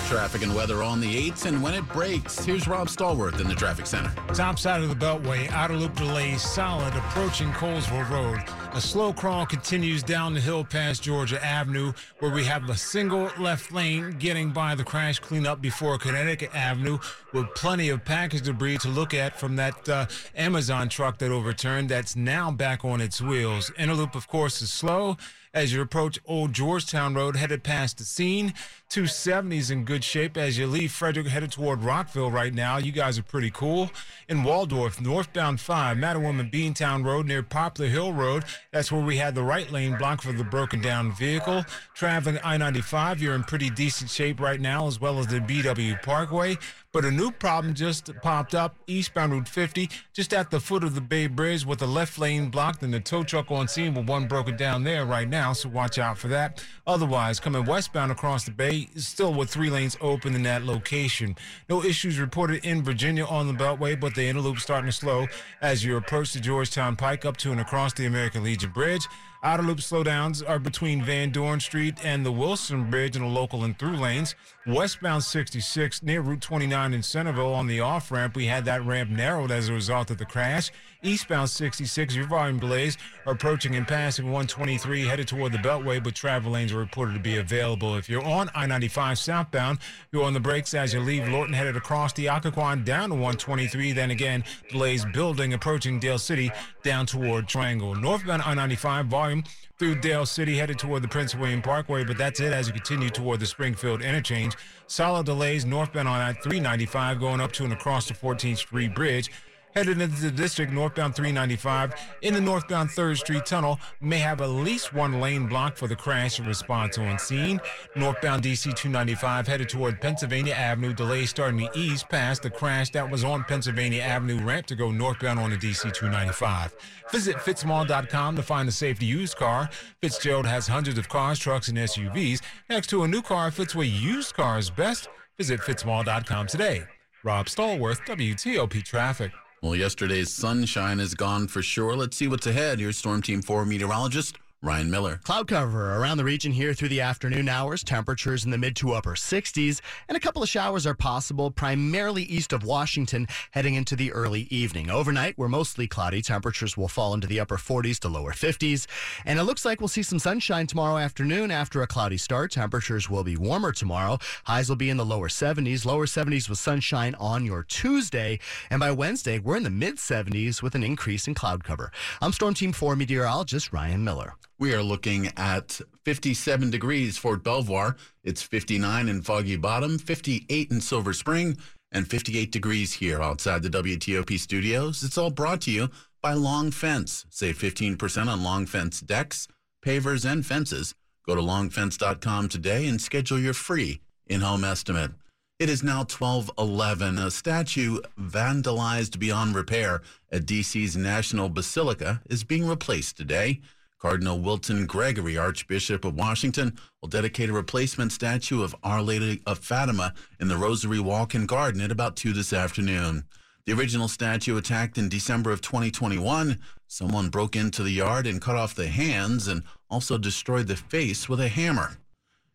Traffic 0.08 0.44
and 0.44 0.54
weather 0.54 0.84
on 0.84 1.02
the 1.02 1.32
8th 1.32 1.48
and 1.48 1.64
when 1.64 1.74
it 1.74 1.88
breaks. 1.90 2.46
Here's 2.46 2.68
Rob 2.68 2.90
Stallworth 2.90 3.42
in 3.42 3.48
the 3.48 3.56
traffic 3.56 3.88
center. 3.88 4.14
Top 4.36 4.60
side 4.60 4.84
of 4.84 4.90
the 4.90 4.96
Beltway, 4.96 5.50
outer 5.50 5.76
loop 5.76 5.96
delays 5.96 6.44
solid 6.44 6.94
approaching 6.94 7.52
Colesville 7.54 8.08
Road. 8.12 8.65
A 8.76 8.82
slow 8.82 9.14
crawl 9.14 9.46
continues 9.46 10.04
down 10.04 10.34
the 10.34 10.42
hill 10.42 10.66
past 10.66 11.02
Georgia 11.02 11.42
Avenue, 11.42 11.94
where 12.20 12.30
we 12.30 12.44
have 12.44 12.70
a 12.70 12.76
single 12.76 13.32
left 13.40 13.72
lane 13.72 14.18
getting 14.20 14.52
by 14.52 14.76
the 14.76 14.84
crash 14.84 15.18
cleanup 15.18 15.62
before 15.62 15.98
Connecticut 15.98 16.54
Avenue, 16.54 17.00
with 17.32 17.48
plenty 17.56 17.88
of 17.88 18.04
package 18.04 18.42
debris 18.42 18.80
to 18.80 18.90
look 18.90 19.14
at 19.14 19.40
from 19.40 19.56
that 19.56 19.88
uh, 19.88 20.08
Amazon 20.36 20.90
truck 20.90 21.20
that 21.20 21.32
overturned 21.32 21.88
that's 21.88 22.18
now 22.18 22.52
back 22.52 22.84
on 22.84 23.00
its 23.00 23.22
wheels. 23.22 23.72
Inner 23.78 23.94
loop, 23.94 24.14
of 24.14 24.28
course, 24.28 24.62
is 24.62 24.74
slow 24.74 25.16
as 25.56 25.72
you 25.72 25.82
approach 25.82 26.20
Old 26.26 26.52
Georgetown 26.52 27.16
Road, 27.16 27.38
headed 27.38 27.64
past 27.64 27.98
the 27.98 28.04
scene. 28.04 28.54
270s 28.90 29.72
in 29.72 29.84
good 29.84 30.04
shape 30.04 30.38
as 30.38 30.58
you 30.58 30.68
leave 30.68 30.92
Frederick, 30.92 31.28
headed 31.28 31.52
toward 31.52 31.82
Rockville 31.82 32.30
right 32.30 32.54
now. 32.54 32.78
You 32.78 32.92
guys 32.92 33.18
are 33.18 33.24
pretty 33.24 33.50
cool. 33.50 33.90
In 34.28 34.44
Waldorf, 34.44 35.02
northbound 35.02 35.60
5, 35.60 35.98
Mattawoman 35.98 36.52
Beantown 36.52 37.04
Road 37.04 37.26
near 37.26 37.42
Poplar 37.42 37.88
Hill 37.88 38.14
Road. 38.14 38.44
That's 38.76 38.92
where 38.92 39.02
we 39.02 39.16
had 39.16 39.36
the 39.36 39.42
right 39.42 39.72
lane 39.72 39.96
blocked 39.96 40.24
for 40.24 40.34
the 40.34 40.44
broken 40.44 40.82
down 40.82 41.14
vehicle. 41.14 41.64
Traveling 41.94 42.40
I 42.44 42.58
95, 42.58 43.22
you're 43.22 43.34
in 43.34 43.46
pretty 43.46 43.70
decent 43.70 44.10
shape 44.10 44.42
right 44.42 44.60
now, 44.60 44.86
as 44.86 45.00
well 45.00 45.18
as 45.18 45.28
the 45.28 45.40
BW 45.40 46.04
Parkway. 46.04 46.58
But 46.96 47.04
a 47.04 47.12
new 47.12 47.30
problem 47.30 47.74
just 47.74 48.10
popped 48.22 48.56
up 48.56 48.74
eastbound 48.88 49.34
Route 49.34 49.50
50, 49.50 49.90
just 50.14 50.34
at 50.34 50.50
the 50.50 50.62
foot 50.62 50.82
of 50.82 50.96
the 50.96 51.02
Bay 51.02 51.28
Bridge 51.28 51.66
with 51.66 51.80
the 51.80 51.86
left 51.86 52.18
lane 52.18 52.50
blocked 52.50 52.84
and 52.84 52.94
the 52.94 53.02
tow 53.02 53.22
truck 53.22 53.52
on 53.52 53.68
scene 53.68 53.94
with 53.94 54.08
one 54.08 54.30
broken 54.30 54.56
down 54.56 54.86
there 54.86 55.06
right 55.06 55.28
now. 55.28 55.52
So 55.52 55.68
watch 55.68 56.00
out 56.00 56.18
for 56.18 56.30
that. 56.30 56.64
Otherwise, 56.88 57.42
coming 57.42 57.66
westbound 57.66 58.14
across 58.14 58.46
the 58.46 58.52
Bay, 58.52 58.88
still 58.96 59.34
with 59.34 59.50
three 59.50 59.70
lanes 59.70 59.98
open 60.00 60.36
in 60.36 60.44
that 60.44 60.64
location. 60.64 61.36
No 61.68 61.84
issues 61.84 62.18
reported 62.18 62.64
in 62.64 62.82
Virginia 62.82 63.26
on 63.26 63.48
the 63.48 63.54
Beltway, 63.54 64.00
but 64.00 64.16
the 64.16 64.24
inner 64.24 64.40
loop 64.40 64.60
starting 64.60 64.90
to 64.90 64.96
slow 64.96 65.28
as 65.62 65.84
you 65.84 65.98
approach 65.98 66.32
the 66.32 66.40
Georgetown 66.40 66.96
Pike 66.96 67.26
up 67.26 67.36
to 67.38 67.52
and 67.52 67.60
across 67.60 67.92
the 67.92 68.06
American 68.06 68.42
Legion. 68.42 68.56
Legion 68.56 68.72
Bridge. 68.72 69.08
Outer 69.44 69.64
loop 69.64 69.78
slowdowns 69.78 70.48
are 70.48 70.60
between 70.60 71.04
Van 71.04 71.30
Dorn 71.30 71.60
Street 71.60 71.96
and 72.04 72.26
the 72.26 72.32
Wilson 72.32 72.90
Bridge 72.90 73.16
in 73.16 73.22
the 73.22 73.28
local 73.28 73.64
and 73.64 73.78
through 73.78 73.98
lanes. 73.98 74.34
Westbound 74.66 75.24
66 75.24 76.02
near 76.02 76.22
Route 76.22 76.42
29 76.42 76.94
in 76.94 77.04
Centreville 77.04 77.54
on 77.54 77.68
the 77.68 77.80
off 77.80 78.12
ramp. 78.12 78.36
We 78.36 78.48
had 78.48 78.66
that 78.66 78.84
ramp 78.86 79.10
narrowed 79.12 79.52
as 79.52 79.70
a 79.70 79.74
result 79.74 80.10
of 80.10 80.18
the 80.18 80.26
crash. 80.26 80.72
Eastbound 81.06 81.50
66, 81.50 82.16
your 82.16 82.26
volume 82.26 82.60
delays 82.60 82.98
are 83.28 83.34
approaching 83.34 83.76
and 83.76 83.88
passing 83.88 84.26
123 84.26 85.06
headed 85.06 85.28
toward 85.28 85.52
the 85.52 85.60
Beltway, 85.60 86.04
but 86.04 86.16
travel 86.16 86.54
lanes 86.54 86.74
are 86.74 86.80
reported 86.80 87.14
to 87.14 87.20
be 87.20 87.38
available. 87.38 87.96
If 87.96 88.10
you're 88.10 88.24
on 88.24 88.50
I 88.56 88.66
95 88.66 89.20
southbound, 89.20 89.80
you're 90.12 90.24
on 90.24 90.34
the 90.34 90.40
brakes 90.40 90.74
as 90.74 90.94
you 90.94 91.00
leave 91.00 91.28
Lorton 91.28 91.54
headed 91.54 91.78
across 91.78 92.12
the 92.14 92.26
Occoquan 92.26 92.84
down 92.84 93.10
to 93.10 93.16
123. 93.16 93.92
Then 93.92 94.10
again, 94.10 94.44
delays 94.70 95.06
building 95.06 95.54
approaching 95.54 96.00
Dale 96.00 96.18
City 96.18 96.52
down 96.82 97.06
toward 97.06 97.48
Triangle. 97.48 97.94
Northbound 97.94 98.42
I 98.42 98.56
95 98.56 99.06
volume 99.06 99.44
through 99.78 100.00
Dale 100.00 100.26
City 100.26 100.58
headed 100.58 100.80
toward 100.80 101.04
the 101.04 101.08
Prince 101.08 101.36
William 101.36 101.62
Parkway, 101.62 102.04
but 102.04 102.18
that's 102.18 102.40
it 102.40 102.52
as 102.52 102.68
you 102.68 102.74
continue 102.74 103.10
toward 103.10 103.40
the 103.40 103.46
Springfield 103.46 104.02
interchange. 104.02 104.56
Solid 104.88 105.26
delays 105.26 105.66
northbound 105.66 106.08
on 106.08 106.20
I 106.20 106.34
395 106.34 107.20
going 107.20 107.42
up 107.42 107.52
to 107.54 107.64
and 107.64 107.74
across 107.74 108.08
the 108.08 108.14
14th 108.14 108.58
Street 108.58 108.96
Bridge. 108.96 109.30
Headed 109.76 110.00
into 110.00 110.22
the 110.22 110.32
district, 110.32 110.72
northbound 110.72 111.16
395 111.16 111.96
in 112.22 112.34
the 112.34 112.40
northbound 112.40 112.90
3rd 112.92 113.18
Street 113.18 113.46
Tunnel 113.46 113.78
may 114.00 114.20
have 114.20 114.40
at 114.40 114.48
least 114.48 114.94
one 114.94 115.20
lane 115.20 115.48
blocked 115.48 115.78
for 115.78 115.90
the 115.90 115.96
crash 115.98 116.40
response 116.40 116.98
on 116.98 117.20
scene. 117.20 117.60
Northbound 117.94 118.42
DC 118.44 118.74
295 118.74 119.46
headed 119.46 119.68
toward 119.68 120.00
Pennsylvania 120.00 120.54
Avenue. 120.54 120.94
Delays 120.94 121.30
starting 121.30 121.60
to 121.60 121.70
ease 121.78 122.04
past 122.04 122.44
the 122.44 122.50
crash 122.50 122.90
that 122.92 123.12
was 123.12 123.26
on 123.26 123.44
Pennsylvania 123.44 124.02
Avenue 124.02 124.42
ramp 124.46 124.66
to 124.68 124.76
go 124.76 124.92
northbound 124.92 125.40
on 125.40 125.50
the 125.50 125.58
DC 125.58 125.92
295. 125.94 126.74
Visit 127.12 127.36
fitzmall.com 127.36 128.38
to 128.38 128.44
find 128.44 128.70
a 128.70 128.72
safe 128.72 129.00
to 129.00 129.06
used 129.06 129.36
car. 129.36 129.70
Fitzgerald 130.02 130.46
has 130.46 130.70
hundreds 130.70 130.98
of 130.98 131.10
cars, 131.10 131.38
trucks, 131.38 131.68
and 131.68 131.78
SUVs. 131.78 132.42
Next 132.70 132.88
to 132.92 133.04
a 133.04 133.10
new 133.10 133.22
car 133.22 133.52
fits 133.52 133.76
used 133.76 134.36
cars 134.36 134.70
best. 134.70 135.10
Visit 135.38 135.60
fitzmall.com 135.60 136.48
today. 136.48 136.84
Rob 137.26 137.48
Stallworth, 137.48 138.06
WTOP 138.06 138.82
Traffic. 138.82 139.34
Well, 139.66 139.76
yesterday's 139.76 140.32
sunshine 140.32 141.00
is 141.00 141.16
gone 141.16 141.48
for 141.48 141.64
sure. 141.64 141.96
Let's 141.96 142.16
see 142.16 142.28
what's 142.28 142.46
ahead. 142.46 142.78
Here's 142.80 143.00
Storm 143.00 143.24
Team 143.24 143.42
4 143.42 143.66
meteorologist 143.66 144.38
Ryan 144.66 144.90
Miller. 144.90 145.20
Cloud 145.24 145.48
cover 145.48 145.96
around 145.96 146.18
the 146.18 146.24
region 146.24 146.52
here 146.52 146.74
through 146.74 146.90
the 146.90 147.02
afternoon 147.02 147.48
hours. 147.48 147.84
Temperatures 147.84 148.46
in 148.46 148.50
the 148.50 148.58
mid 148.58 148.76
to 148.78 148.94
upper 148.94 149.14
60s, 149.14 149.80
and 150.10 150.18
a 150.18 150.20
couple 150.20 150.42
of 150.42 150.50
showers 150.50 150.88
are 150.88 150.96
possible, 150.96 151.52
primarily 151.52 152.24
east 152.24 152.52
of 152.52 152.64
Washington, 152.64 153.28
heading 153.52 153.76
into 153.76 153.96
the 153.96 154.12
early 154.12 154.48
evening. 154.50 154.90
Overnight, 154.90 155.38
we're 155.38 155.48
mostly 155.48 155.86
cloudy. 155.86 156.20
Temperatures 156.24 156.76
will 156.76 156.88
fall 156.88 157.14
into 157.14 157.28
the 157.28 157.40
upper 157.40 157.58
40s 157.58 158.00
to 158.00 158.10
lower 158.10 158.32
50s, 158.32 158.88
and 159.24 159.38
it 159.38 159.44
looks 159.44 159.66
like 159.66 159.80
we'll 159.80 159.88
see 159.88 160.02
some 160.02 160.18
sunshine 160.18 160.66
tomorrow 160.66 160.98
afternoon 160.98 161.52
after 161.52 161.84
a 161.84 161.88
cloudy 161.88 162.18
start. 162.18 162.50
Temperatures 162.52 163.08
will 163.08 163.24
be 163.24 163.38
warmer 163.38 163.72
tomorrow. 163.72 164.18
Highs 164.46 164.68
will 164.68 164.76
be 164.76 164.90
in 164.90 164.98
the 164.98 165.06
lower 165.06 165.30
70s, 165.30 165.86
lower 165.86 166.08
70s 166.08 166.50
with 166.50 166.58
sunshine 166.58 167.14
on 167.20 167.46
your 167.46 167.62
Tuesday, 167.62 168.40
and 168.72 168.80
by 168.80 168.92
Wednesday, 168.92 169.38
we're 169.38 169.58
in 169.58 169.64
the 169.64 169.70
mid 169.70 169.98
70s 169.98 170.64
with 170.64 170.74
an 170.74 170.84
increase 170.84 171.28
in 171.28 171.36
cloud 171.36 171.64
cover. 171.64 171.92
I'm 172.20 172.34
Storm 172.34 172.56
Team 172.56 172.72
4 172.72 172.96
meteorologist 172.96 173.72
Ryan 173.72 174.04
Miller. 174.04 174.34
We 174.58 174.74
are 174.74 174.84
looking 174.84 175.32
at 175.36 175.82
57 176.06 176.70
degrees 176.70 177.18
Fort 177.18 177.44
Belvoir. 177.44 177.98
It's 178.24 178.42
59 178.42 179.10
in 179.10 179.22
Foggy 179.22 179.58
Bottom, 179.58 179.98
58 179.98 180.72
in 180.72 180.80
Silver 180.80 181.12
Spring, 181.12 181.58
and 181.92 182.08
58 182.08 182.54
degrees 182.54 182.94
here 182.94 183.22
outside 183.22 183.64
the 183.64 183.70
WTOP 183.70 184.40
studios. 184.40 185.04
It's 185.04 185.18
all 185.18 185.30
brought 185.30 185.60
to 185.62 185.72
you 185.72 185.90
by 186.22 186.34
Long 186.34 186.72
Fence. 186.72 187.26
Save 187.30 187.58
15% 187.58 188.28
on 188.28 188.44
Long 188.44 188.66
Fence 188.66 189.02
decks, 189.02 189.50
pavers, 189.86 190.30
and 190.30 190.46
fences. 190.46 190.96
Go 191.28 191.36
to 191.36 191.42
longfence.com 191.42 192.48
today 192.48 192.88
and 192.88 193.02
schedule 193.02 193.40
your 193.40 193.54
free 193.54 194.00
in-home 194.26 194.64
estimate. 194.64 195.12
It 195.60 195.70
is 195.70 195.84
now 195.84 196.00
1211. 196.00 197.18
A 197.18 197.30
statue 197.30 198.00
vandalized 198.18 199.20
beyond 199.20 199.54
repair 199.56 200.02
at 200.32 200.46
DC's 200.46 200.96
National 200.96 201.50
Basilica 201.50 202.22
is 202.30 202.46
being 202.46 202.66
replaced 202.66 203.18
today. 203.18 203.60
Cardinal 204.00 204.40
Wilton 204.40 204.86
Gregory, 204.86 205.38
Archbishop 205.38 206.06
of 206.06 206.16
Washington, 206.16 206.78
will 207.02 207.10
dedicate 207.10 207.50
a 207.50 207.54
replacement 207.54 208.12
statue 208.12 208.62
of 208.62 208.76
Our 208.84 209.02
Lady 209.02 209.42
of 209.46 209.60
Fatima 209.60 210.14
in 210.40 210.48
the 210.48 210.58
Rosary 210.58 211.00
Walk 211.00 211.34
and 211.34 211.48
Garden 211.48 211.82
at 211.82 211.92
about 211.92 212.16
2 212.16 212.34
this 212.34 212.54
afternoon. 212.54 213.26
The 213.66 213.74
original 213.74 214.08
statue 214.08 214.58
attacked 214.58 214.98
in 214.98 215.10
December 215.10 215.52
of 215.52 215.62
2021. 215.62 216.60
Someone 216.88 217.30
broke 217.30 217.56
into 217.56 217.82
the 217.82 217.92
yard 217.92 218.28
and 218.28 218.42
cut 218.42 218.56
off 218.56 218.76
the 218.76 218.88
hands 218.88 219.48
and 219.48 219.64
also 219.90 220.18
destroyed 220.18 220.68
the 220.68 220.76
face 220.76 221.28
with 221.28 221.40
a 221.40 221.48
hammer. 221.48 221.98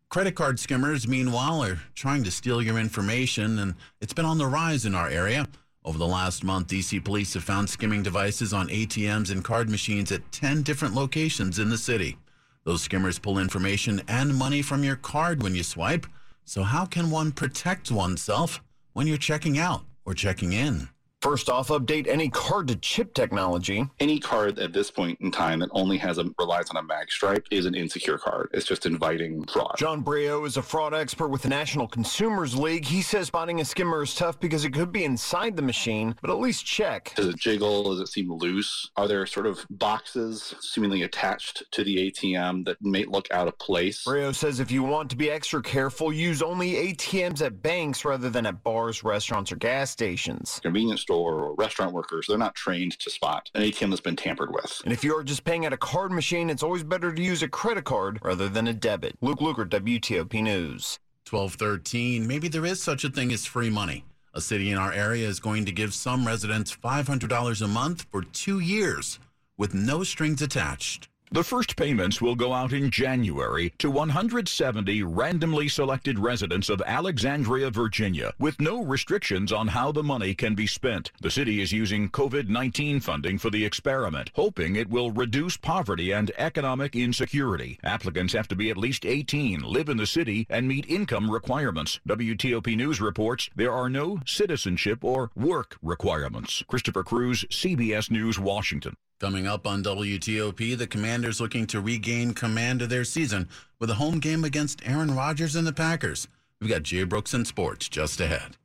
Credit 0.09 0.35
card 0.35 0.61
skimmers, 0.61 1.09
meanwhile, 1.09 1.64
are 1.64 1.80
trying 1.94 2.23
to 2.25 2.30
steal 2.30 2.61
your 2.61 2.78
information, 2.78 3.59
and 3.59 3.75
it's 4.00 4.12
been 4.12 4.25
on 4.25 4.38
the 4.38 4.47
rise 4.47 4.85
in 4.85 4.94
our 4.94 5.09
area. 5.09 5.49
Over 5.83 5.97
the 5.97 6.07
last 6.07 6.45
month, 6.45 6.69
DC 6.69 7.03
police 7.03 7.33
have 7.33 7.45
found 7.45 7.71
skimming 7.71 8.03
devices 8.03 8.53
on 8.53 8.69
ATMs 8.69 9.31
and 9.31 9.43
card 9.43 9.71
machines 9.71 10.13
at 10.13 10.31
10 10.31 10.63
different 10.63 10.95
locations 10.95 11.59
in 11.59 11.71
the 11.71 11.79
city. 11.79 12.19
Those 12.65 12.83
skimmers 12.83 13.19
pull 13.19 13.39
information 13.39 14.03
and 14.07 14.35
money 14.35 14.61
from 14.61 14.85
your 14.85 14.97
card 14.97 15.43
when 15.43 15.55
you 15.55 15.63
swipe. 15.63 16.07
So, 16.45 16.65
how 16.65 16.85
can 16.85 17.11
one 17.11 17.33
protect 17.33 17.91
oneself 17.91 18.63
when 18.93 19.07
you're 19.07 19.17
checking 19.17 19.59
out 19.59 19.85
or 20.05 20.13
checking 20.13 20.53
in? 20.53 20.91
First 21.21 21.50
off, 21.50 21.69
update 21.69 22.07
any 22.09 22.31
card 22.31 22.69
to 22.69 22.77
chip 22.77 23.12
technology. 23.12 23.87
Any 24.00 24.19
card 24.19 24.59
at 24.59 24.73
this 24.73 24.91
point 24.91 25.21
in 25.21 25.31
time 25.31 25.59
that 25.59 25.69
only 25.73 25.99
has 25.99 26.17
a 26.17 26.25
relies 26.39 26.71
on 26.71 26.79
a 26.79 26.83
mag 26.83 27.11
stripe 27.11 27.47
is 27.50 27.67
an 27.67 27.75
insecure 27.75 28.17
card. 28.17 28.49
It's 28.55 28.65
just 28.65 28.87
inviting 28.87 29.45
fraud. 29.45 29.75
John 29.77 30.03
Breyault 30.03 30.47
is 30.47 30.57
a 30.57 30.62
fraud 30.62 30.95
expert 30.95 31.29
with 31.29 31.43
the 31.43 31.50
National 31.50 31.87
Consumers 31.87 32.57
League. 32.57 32.87
He 32.87 33.03
says 33.03 33.27
spotting 33.27 33.61
a 33.61 33.67
skimmer 33.67 34.03
is 34.03 34.15
tough 34.15 34.41
because 34.41 34.65
it 34.65 34.73
could 34.73 34.93
be 34.93 35.05
inside 35.05 35.57
the 35.57 35.62
machine, 35.62 36.15
but 36.23 36.31
at 36.31 36.39
least 36.39 36.65
check. 36.65 37.12
Does 37.17 37.27
it 37.27 37.37
jiggle? 37.37 37.85
Does 37.85 38.00
it 38.00 38.09
seem 38.09 38.33
loose? 38.33 38.91
Are 38.97 39.07
there 39.07 39.27
sort 39.27 39.45
of 39.45 39.67
boxes 39.69 40.55
seemingly 40.61 41.03
attached 41.03 41.65
to 41.73 41.85
the 41.85 42.11
ATM 42.11 42.65
that 42.65 42.79
may 42.81 43.05
look 43.05 43.31
out 43.31 43.47
of 43.47 43.59
place? 43.59 44.05
Breyault 44.05 44.37
says 44.37 44.59
if 44.59 44.71
you 44.71 44.83
want 44.83 45.11
to 45.11 45.17
be 45.17 45.31
extra 45.31 45.61
careful, 45.61 46.15
use 46.15 46.41
only 46.41 46.95
ATMs 46.95 47.45
at 47.45 47.61
banks 47.61 48.07
rather 48.07 48.31
than 48.31 48.47
at 48.47 48.65
bars, 48.65 49.05
restaurants, 49.05 49.53
or 49.53 49.57
gas 49.57 49.91
stations. 49.91 50.61
Convenience 50.62 51.05
store 51.11 51.40
or 51.40 51.55
restaurant 51.57 51.93
workers, 51.93 52.26
they're 52.29 52.38
not 52.38 52.55
trained 52.55 52.97
to 53.00 53.11
spot 53.11 53.50
an 53.57 53.62
ATM 53.62 53.90
that's 53.90 54.00
been 54.00 54.14
tampered 54.14 54.52
with. 54.52 54.81
And 54.85 54.93
if 54.93 55.02
you're 55.02 55.25
just 55.25 55.43
paying 55.43 55.67
at 55.67 55.73
a 55.73 55.76
card 55.76 56.12
machine, 56.12 56.49
it's 56.49 56.62
always 56.62 56.85
better 56.85 57.12
to 57.12 57.23
use 57.23 57.43
a 57.43 57.49
credit 57.49 57.85
card 57.85 58.21
rather 58.23 58.49
than 58.49 58.69
a 58.69 58.73
debit. 58.73 59.17
Luke 59.21 59.40
Lukert, 59.40 59.71
WTOP 59.71 60.40
News. 60.40 61.00
1213. 61.29 62.26
Maybe 62.26 62.47
there 62.49 62.64
is 62.64 62.81
such 62.81 63.02
a 63.05 63.11
thing 63.11 63.33
as 63.33 63.45
free 63.45 63.71
money. 63.71 64.05
A 64.35 64.40
city 64.40 64.71
in 64.71 64.79
our 64.79 64.93
area 64.93 65.26
is 65.26 65.40
going 65.40 65.64
to 65.64 65.73
give 65.73 65.95
some 65.95 66.26
residents 66.26 66.76
$500 66.76 67.62
a 67.62 67.69
month 67.69 68.07
for 68.12 68.23
two 68.23 68.61
years 68.61 69.19
with 69.59 69.75
no 69.75 70.05
strings 70.05 70.40
attached. 70.40 71.10
The 71.33 71.45
first 71.45 71.77
payments 71.77 72.21
will 72.21 72.35
go 72.35 72.53
out 72.53 72.73
in 72.73 72.91
January 72.91 73.73
to 73.79 73.89
170 73.89 75.05
randomly 75.05 75.69
selected 75.69 76.19
residents 76.19 76.69
of 76.69 76.83
Alexandria, 76.85 77.71
Virginia, 77.71 78.33
with 78.41 78.61
no 78.61 78.83
restrictions 78.83 79.53
on 79.53 79.69
how 79.69 79.93
the 79.93 80.03
money 80.03 80.35
can 80.35 80.57
be 80.57 80.67
spent. 80.67 81.13
The 81.21 81.31
city 81.31 81.61
is 81.61 81.71
using 81.71 82.11
COVID-19 82.11 83.01
funding 83.01 83.39
for 83.39 83.49
the 83.49 83.65
experiment, 83.65 84.33
hoping 84.35 84.75
it 84.75 84.91
will 84.91 85.13
reduce 85.13 85.57
poverty 85.57 86.11
and 86.11 86.33
economic 86.37 86.97
insecurity. 86.97 87.79
Applicants 87.85 88.33
have 88.33 88.49
to 88.49 88.57
be 88.57 88.69
at 88.69 88.77
least 88.77 89.07
18, 89.07 89.61
live 89.61 89.89
in 89.89 89.99
the 89.99 90.07
city, 90.09 90.49
and 90.51 90.67
meet 90.67 90.91
income 90.91 91.31
requirements. 91.31 92.01
WTOP 92.09 92.77
News 92.77 93.01
reports 93.01 93.49
there 93.55 93.73
are 93.73 93.89
no 93.89 94.19
citizenship 94.27 95.05
or 95.05 95.31
work 95.37 95.77
requirements. 95.81 96.65
Christopher 96.67 97.05
Cruz, 97.05 97.45
CBS 97.51 98.11
News, 98.11 98.41
Washington. 98.41 98.97
Coming 99.21 99.47
up 99.47 99.67
on 99.67 99.85
WTOP, 99.85 100.79
the 100.79 100.87
Commanders 100.87 101.43
looking 101.43 101.67
to 101.67 101.83
regain 101.83 102.33
command 102.33 102.81
of 102.81 102.89
their 102.89 103.05
season 103.05 103.50
with 103.79 103.91
a 103.91 103.95
home 103.97 104.19
game 104.19 104.45
against 104.45 104.81
Aaron 104.89 105.15
Rodgers 105.15 105.57
and 105.57 105.67
the 105.67 105.75
Packers. 105.75 106.27
We've 106.59 106.71
got 106.71 106.85
Jay 106.85 107.05
Brooks 107.05 107.35
and 107.35 107.47
sports 107.47 107.91
just 107.91 108.19
ahead. 108.23 108.57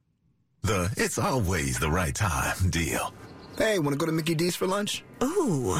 The 0.62 0.94
it's 0.96 1.20
always 1.20 1.78
the 1.78 1.92
right 1.92 2.16
time 2.16 2.70
deal. 2.70 3.14
Hey, 3.58 3.80
want 3.80 3.96
to 3.96 3.98
go 3.98 4.06
to 4.06 4.14
Mickey 4.14 4.34
D's 4.34 4.56
for 4.56 4.66
lunch? 4.66 5.04
Ooh, 5.22 5.78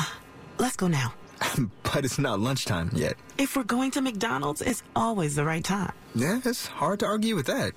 let's 0.60 0.76
go 0.76 0.90
now. 0.90 1.14
but 1.84 2.04
it's 2.04 2.20
not 2.20 2.42
lunchtime 2.42 2.90
yet. 2.94 3.16
If 3.38 3.56
we're 3.56 3.64
going 3.64 3.92
to 3.92 4.02
McDonald's, 4.02 4.62
it's 4.62 4.84
always 4.94 5.38
the 5.38 5.46
right 5.46 5.64
time. 5.64 5.94
Yeah, 6.16 6.42
it's 6.44 6.68
hard 6.68 7.00
to 7.00 7.06
argue 7.06 7.36
with 7.38 7.46
that. 7.46 7.72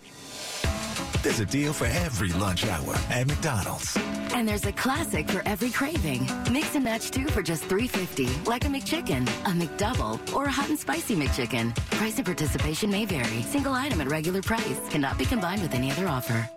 There's 1.23 1.41
a 1.41 1.47
deal 1.47 1.73
for 1.73 1.87
every 1.87 2.33
lunch 2.33 2.67
hour 2.67 2.95
at 3.11 3.27
McDonald's. 3.27 3.97
And 4.35 4.47
there's 4.47 4.67
a 4.67 4.73
classic 4.73 5.29
for 5.29 5.43
every 5.47 5.71
craving. 5.71 6.29
Mix 6.51 6.75
and 6.75 6.85
match 6.85 7.11
two 7.11 7.27
for 7.29 7.43
just 7.43 7.65
$3.50, 7.65 8.47
like 8.47 8.65
a 8.65 8.69
McChicken, 8.69 9.27
a 9.45 9.51
McDouble, 9.51 10.19
or 10.35 10.45
a 10.45 10.51
hot 10.51 10.69
and 10.69 10.79
spicy 10.79 11.17
McChicken. 11.17 11.75
Price 11.93 12.17
and 12.17 12.27
participation 12.27 12.91
may 12.91 13.05
vary. 13.05 13.43
Single 13.43 13.73
item 13.73 14.01
at 14.01 14.09
regular 14.11 14.43
price 14.43 14.81
cannot 14.91 15.19
be 15.19 15.25
combined 15.25 15.63
with 15.63 15.75
any 15.75 15.91
other 15.91 16.07
offer. 16.09 16.49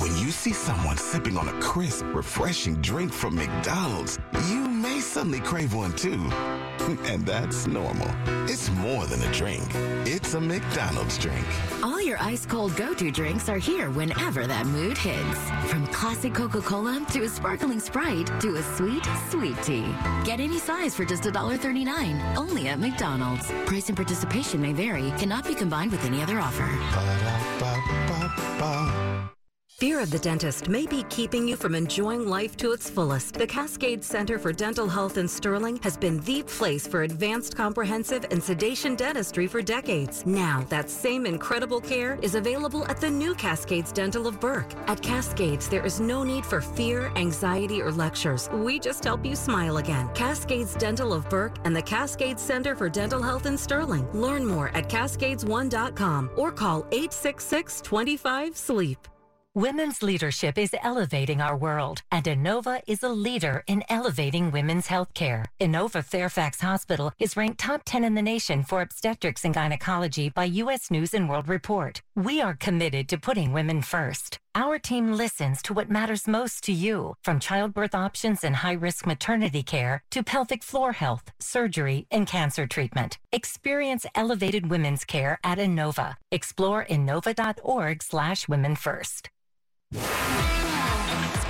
When 0.00 0.16
you 0.16 0.30
see 0.30 0.52
someone 0.54 0.96
sipping 0.96 1.36
on 1.36 1.48
a 1.48 1.60
crisp, 1.60 2.06
refreshing 2.14 2.76
drink 2.80 3.12
from 3.12 3.34
McDonald's, 3.34 4.18
you 4.48 4.66
may 4.66 5.00
suddenly 5.00 5.40
crave 5.40 5.74
one 5.74 5.92
too. 5.92 6.30
And 7.04 7.24
that's 7.26 7.66
normal. 7.66 8.08
It's 8.48 8.70
more 8.70 9.06
than 9.06 9.22
a 9.22 9.32
drink. 9.32 9.62
It's 10.06 10.34
a 10.34 10.40
McDonald's 10.40 11.18
drink. 11.18 11.46
All 11.82 11.99
ice 12.20 12.46
cold 12.46 12.76
go 12.76 12.94
to 12.94 13.10
drinks 13.10 13.48
are 13.48 13.58
here 13.58 13.90
whenever 13.90 14.46
that 14.46 14.66
mood 14.66 14.96
hits. 14.96 15.50
From 15.70 15.86
classic 15.88 16.34
Coca 16.34 16.60
Cola 16.60 17.04
to 17.10 17.24
a 17.24 17.28
sparkling 17.28 17.80
Sprite 17.80 18.30
to 18.40 18.56
a 18.56 18.62
sweet, 18.62 19.06
sweet 19.30 19.60
tea. 19.62 19.86
Get 20.24 20.40
any 20.40 20.58
size 20.58 20.94
for 20.94 21.04
just 21.04 21.22
$1.39 21.24 22.36
only 22.36 22.68
at 22.68 22.78
McDonald's. 22.78 23.50
Price 23.66 23.88
and 23.88 23.96
participation 23.96 24.60
may 24.60 24.72
vary, 24.72 25.12
cannot 25.18 25.46
be 25.46 25.54
combined 25.54 25.92
with 25.92 26.04
any 26.04 26.22
other 26.22 26.38
offer. 26.40 26.68
Fear 29.80 30.00
of 30.00 30.10
the 30.10 30.18
dentist 30.18 30.68
may 30.68 30.84
be 30.84 31.04
keeping 31.04 31.48
you 31.48 31.56
from 31.56 31.74
enjoying 31.74 32.28
life 32.28 32.54
to 32.58 32.72
its 32.72 32.90
fullest. 32.90 33.32
The 33.32 33.46
Cascade 33.46 34.04
Center 34.04 34.38
for 34.38 34.52
Dental 34.52 34.86
Health 34.86 35.16
in 35.16 35.26
Sterling 35.26 35.78
has 35.78 35.96
been 35.96 36.20
the 36.20 36.42
place 36.42 36.86
for 36.86 37.04
advanced 37.04 37.56
comprehensive 37.56 38.26
and 38.30 38.42
sedation 38.42 38.94
dentistry 38.94 39.46
for 39.46 39.62
decades. 39.62 40.26
Now, 40.26 40.66
that 40.68 40.90
same 40.90 41.24
incredible 41.24 41.80
care 41.80 42.18
is 42.20 42.34
available 42.34 42.86
at 42.88 43.00
the 43.00 43.08
new 43.08 43.34
Cascades 43.34 43.90
Dental 43.90 44.26
of 44.26 44.38
Burke. 44.38 44.70
At 44.86 45.00
Cascades, 45.00 45.66
there 45.66 45.86
is 45.86 45.98
no 45.98 46.24
need 46.24 46.44
for 46.44 46.60
fear, 46.60 47.10
anxiety, 47.16 47.80
or 47.80 47.90
lectures. 47.90 48.50
We 48.52 48.78
just 48.80 49.04
help 49.04 49.24
you 49.24 49.34
smile 49.34 49.78
again. 49.78 50.10
Cascades 50.12 50.74
Dental 50.74 51.14
of 51.14 51.26
Burke 51.30 51.56
and 51.64 51.74
the 51.74 51.80
Cascades 51.80 52.42
Center 52.42 52.76
for 52.76 52.90
Dental 52.90 53.22
Health 53.22 53.46
in 53.46 53.56
Sterling. 53.56 54.06
Learn 54.12 54.44
more 54.44 54.68
at 54.76 54.90
cascades1.com 54.90 56.32
or 56.36 56.52
call 56.52 56.80
866 56.92 57.80
25 57.80 58.54
SLEEP. 58.58 59.08
Women's 59.56 60.00
leadership 60.00 60.56
is 60.56 60.76
elevating 60.80 61.40
our 61.40 61.56
world, 61.56 62.02
and 62.12 62.24
Inova 62.24 62.82
is 62.86 63.02
a 63.02 63.08
leader 63.08 63.64
in 63.66 63.82
elevating 63.88 64.52
women's 64.52 64.86
healthcare. 64.86 65.46
Inova 65.60 66.04
Fairfax 66.04 66.60
Hospital 66.60 67.12
is 67.18 67.36
ranked 67.36 67.58
top 67.58 67.82
10 67.84 68.04
in 68.04 68.14
the 68.14 68.22
nation 68.22 68.62
for 68.62 68.80
obstetrics 68.80 69.44
and 69.44 69.52
gynecology 69.52 70.28
by 70.28 70.44
U.S. 70.44 70.88
News 70.88 71.14
and 71.14 71.28
World 71.28 71.48
Report. 71.48 72.00
We 72.14 72.40
are 72.40 72.54
committed 72.54 73.08
to 73.08 73.18
putting 73.18 73.52
women 73.52 73.82
first. 73.82 74.38
Our 74.54 74.78
team 74.78 75.14
listens 75.14 75.62
to 75.62 75.74
what 75.74 75.90
matters 75.90 76.28
most 76.28 76.62
to 76.64 76.72
you, 76.72 77.16
from 77.24 77.40
childbirth 77.40 77.94
options 77.94 78.44
and 78.44 78.54
high 78.54 78.74
risk 78.74 79.04
maternity 79.04 79.64
care 79.64 80.04
to 80.12 80.22
pelvic 80.22 80.62
floor 80.62 80.92
health, 80.92 81.32
surgery, 81.40 82.06
and 82.08 82.24
cancer 82.24 82.68
treatment. 82.68 83.18
Experience 83.32 84.06
elevated 84.14 84.70
women's 84.70 85.04
care 85.04 85.40
at 85.42 85.58
Inova. 85.58 86.14
Explore 86.30 86.84
inova.org 86.84 88.00
slash 88.04 88.46
women 88.46 88.76
first. 88.76 89.28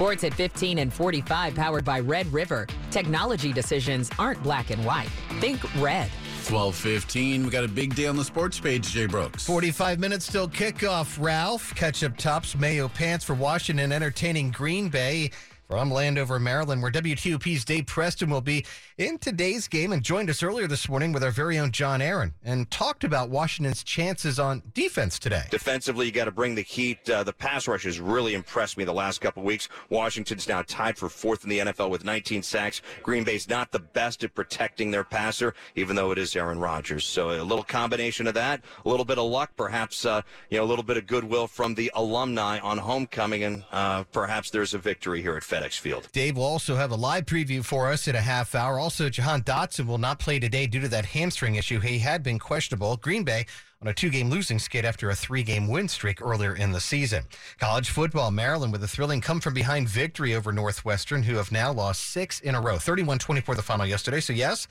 Sports 0.00 0.24
at 0.24 0.32
15 0.32 0.78
and 0.78 0.90
45 0.90 1.54
powered 1.54 1.84
by 1.84 2.00
Red 2.00 2.26
River. 2.32 2.66
Technology 2.90 3.52
decisions 3.52 4.08
aren't 4.18 4.42
black 4.42 4.70
and 4.70 4.82
white. 4.82 5.10
Think 5.40 5.62
red. 5.76 6.10
12:15. 6.46 7.44
We 7.44 7.50
got 7.50 7.64
a 7.64 7.68
big 7.68 7.94
day 7.94 8.06
on 8.06 8.16
the 8.16 8.24
sports 8.24 8.58
page, 8.58 8.90
Jay 8.92 9.04
Brooks. 9.04 9.44
45 9.44 10.00
minutes 10.00 10.26
till 10.26 10.48
kickoff. 10.48 11.18
Ralph, 11.20 11.74
ketchup 11.74 12.16
tops, 12.16 12.56
mayo 12.56 12.88
pants 12.88 13.26
for 13.26 13.34
Washington 13.34 13.92
entertaining 13.92 14.50
Green 14.50 14.88
Bay. 14.88 15.32
From 15.70 15.92
Landover, 15.92 16.40
Maryland, 16.40 16.82
where 16.82 16.90
WTOP's 16.90 17.64
Dave 17.64 17.86
Preston 17.86 18.28
will 18.28 18.40
be 18.40 18.66
in 18.98 19.18
today's 19.18 19.68
game 19.68 19.92
and 19.92 20.02
joined 20.02 20.28
us 20.28 20.42
earlier 20.42 20.66
this 20.66 20.88
morning 20.88 21.12
with 21.12 21.22
our 21.22 21.30
very 21.30 21.60
own 21.60 21.70
John 21.70 22.02
Aaron 22.02 22.34
and 22.42 22.68
talked 22.72 23.04
about 23.04 23.30
Washington's 23.30 23.84
chances 23.84 24.40
on 24.40 24.64
defense 24.74 25.16
today. 25.16 25.44
Defensively, 25.48 26.06
you 26.06 26.12
got 26.12 26.24
to 26.24 26.32
bring 26.32 26.56
the 26.56 26.62
heat. 26.62 27.08
Uh, 27.08 27.22
the 27.22 27.32
pass 27.32 27.68
rush 27.68 27.84
has 27.84 28.00
really 28.00 28.34
impressed 28.34 28.78
me 28.78 28.82
the 28.82 28.92
last 28.92 29.20
couple 29.20 29.44
weeks. 29.44 29.68
Washington's 29.90 30.48
now 30.48 30.62
tied 30.62 30.98
for 30.98 31.08
fourth 31.08 31.44
in 31.44 31.50
the 31.50 31.60
NFL 31.60 31.88
with 31.88 32.04
19 32.04 32.42
sacks. 32.42 32.82
Green 33.04 33.22
Bay's 33.22 33.48
not 33.48 33.70
the 33.70 33.78
best 33.78 34.24
at 34.24 34.34
protecting 34.34 34.90
their 34.90 35.04
passer, 35.04 35.54
even 35.76 35.94
though 35.94 36.10
it 36.10 36.18
is 36.18 36.34
Aaron 36.34 36.58
Rodgers. 36.58 37.06
So 37.06 37.30
a 37.30 37.44
little 37.44 37.62
combination 37.62 38.26
of 38.26 38.34
that, 38.34 38.60
a 38.84 38.88
little 38.88 39.04
bit 39.04 39.18
of 39.18 39.30
luck, 39.30 39.52
perhaps 39.56 40.04
uh, 40.04 40.22
you 40.50 40.58
know 40.58 40.64
a 40.64 40.66
little 40.66 40.82
bit 40.82 40.96
of 40.96 41.06
goodwill 41.06 41.46
from 41.46 41.76
the 41.76 41.92
alumni 41.94 42.58
on 42.58 42.76
homecoming, 42.76 43.44
and 43.44 43.64
uh, 43.70 44.02
perhaps 44.10 44.50
there's 44.50 44.74
a 44.74 44.78
victory 44.78 45.22
here 45.22 45.36
at 45.36 45.44
FedEx. 45.44 45.59
FedEx 45.60 45.78
Field. 45.78 46.08
Dave 46.12 46.36
will 46.36 46.44
also 46.44 46.76
have 46.76 46.90
a 46.90 46.96
live 46.96 47.26
preview 47.26 47.64
for 47.64 47.90
us 47.90 48.08
in 48.08 48.14
a 48.14 48.20
half 48.20 48.54
hour. 48.54 48.78
Also, 48.78 49.08
Jahan 49.08 49.42
Dotson 49.42 49.86
will 49.86 49.98
not 49.98 50.18
play 50.18 50.38
today 50.38 50.66
due 50.66 50.80
to 50.80 50.88
that 50.88 51.04
hamstring 51.04 51.56
issue. 51.56 51.80
He 51.80 51.98
had 51.98 52.22
been 52.22 52.38
questionable. 52.38 52.96
Green 52.96 53.24
Bay 53.24 53.46
on 53.82 53.88
a 53.88 53.94
two 53.94 54.10
game 54.10 54.30
losing 54.30 54.58
skid 54.58 54.84
after 54.84 55.10
a 55.10 55.14
three 55.14 55.42
game 55.42 55.68
win 55.68 55.88
streak 55.88 56.22
earlier 56.22 56.54
in 56.54 56.72
the 56.72 56.80
season. 56.80 57.24
College 57.58 57.90
football, 57.90 58.30
Maryland 58.30 58.72
with 58.72 58.84
a 58.84 58.88
thrilling 58.88 59.20
come 59.20 59.40
from 59.40 59.54
behind 59.54 59.88
victory 59.88 60.34
over 60.34 60.52
Northwestern, 60.52 61.22
who 61.22 61.36
have 61.36 61.52
now 61.52 61.72
lost 61.72 62.00
six 62.00 62.40
in 62.40 62.54
a 62.54 62.60
row. 62.60 62.78
31 62.78 63.18
24 63.18 63.54
the 63.54 63.62
final 63.62 63.86
yesterday. 63.86 64.20
So, 64.20 64.32
yes, 64.32 64.66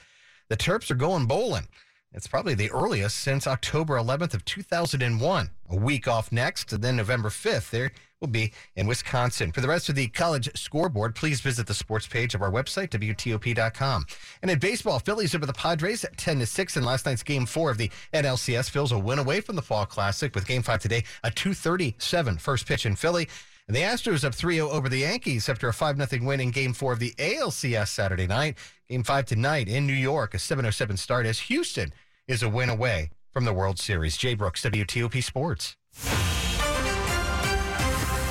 the 0.50 0.58
Terps 0.58 0.90
are 0.92 0.96
going 0.96 1.28
bowling. 1.28 1.68
It's 2.12 2.28
probably 2.28 2.56
the 2.56 2.72
earliest 2.72 3.18
since 3.18 3.46
October 3.46 3.96
11th 3.96 4.34
of 4.34 4.44
2001. 4.44 5.52
A 5.70 5.76
week 5.76 6.08
off 6.08 6.32
next, 6.32 6.74
and 6.74 6.84
then 6.84 6.96
November 6.96 7.30
5th. 7.30 7.70
There 7.70 7.92
will 8.22 8.28
be 8.28 8.52
in 8.76 8.88
Wisconsin. 8.88 9.52
For 9.52 9.62
the 9.62 9.68
rest 9.68 9.90
of 9.90 9.96
the 9.96 10.08
college 10.08 10.50
scoreboard, 10.58 11.16
please 11.16 11.42
visit 11.42 11.68
the 11.68 11.74
sports 11.74 12.08
page 12.08 12.36
of 12.36 12.42
our 12.42 12.52
website, 12.52 12.90
WTOP.com. 12.90 14.06
And 14.42 14.52
in 14.52 14.60
baseball, 14.60 15.00
Phillies 15.00 15.36
over 15.36 15.46
the 15.46 15.54
Padres 15.54 16.04
at 16.04 16.18
10 16.18 16.40
to 16.40 16.46
6 16.46 16.78
in 16.78 16.84
last 16.84 17.06
night's 17.06 17.24
game 17.24 17.46
four 17.46 17.72
of 17.72 17.78
the 17.78 17.92
NLCS. 18.14 18.70
Phil's 18.70 18.92
a 18.92 19.00
win 19.00 19.20
away 19.20 19.42
from 19.42 19.56
the 19.56 19.62
Fall 19.62 19.86
Classic 19.86 20.34
with 20.36 20.48
game 20.48 20.62
five 20.62 20.82
today, 20.82 21.04
a 21.24 21.32
237 21.32 22.38
first 22.38 22.66
pitch 22.66 22.86
in 22.86 22.96
Philly. 22.96 23.28
And 23.68 23.76
the 23.76 23.82
Astros 23.82 24.24
up 24.26 24.34
3 24.34 24.56
0 24.56 24.70
over 24.70 24.90
the 24.90 25.00
Yankees 25.00 25.48
after 25.48 25.68
a 25.68 25.74
5 25.74 26.10
0 26.10 26.26
win 26.26 26.40
in 26.40 26.50
game 26.50 26.74
four 26.74 26.92
of 26.92 27.00
the 27.00 27.14
ALCS 27.20 27.90
Saturday 27.90 28.26
night. 28.26 28.58
Game 28.90 29.04
five 29.04 29.26
tonight 29.26 29.68
in 29.68 29.86
New 29.86 29.94
York, 29.94 30.34
a 30.34 30.40
707 30.40 30.98
start 30.98 31.28
as 31.28 31.40
Houston 31.42 31.94
is 32.28 32.42
a 32.42 32.50
win 32.50 32.70
away 32.70 33.12
from 33.32 33.46
the 33.46 33.54
World 33.54 33.78
Series. 33.78 34.18
Jay 34.18 34.34
Brooks, 34.34 34.64
WTOP 34.64 35.24
Sports. 35.24 35.76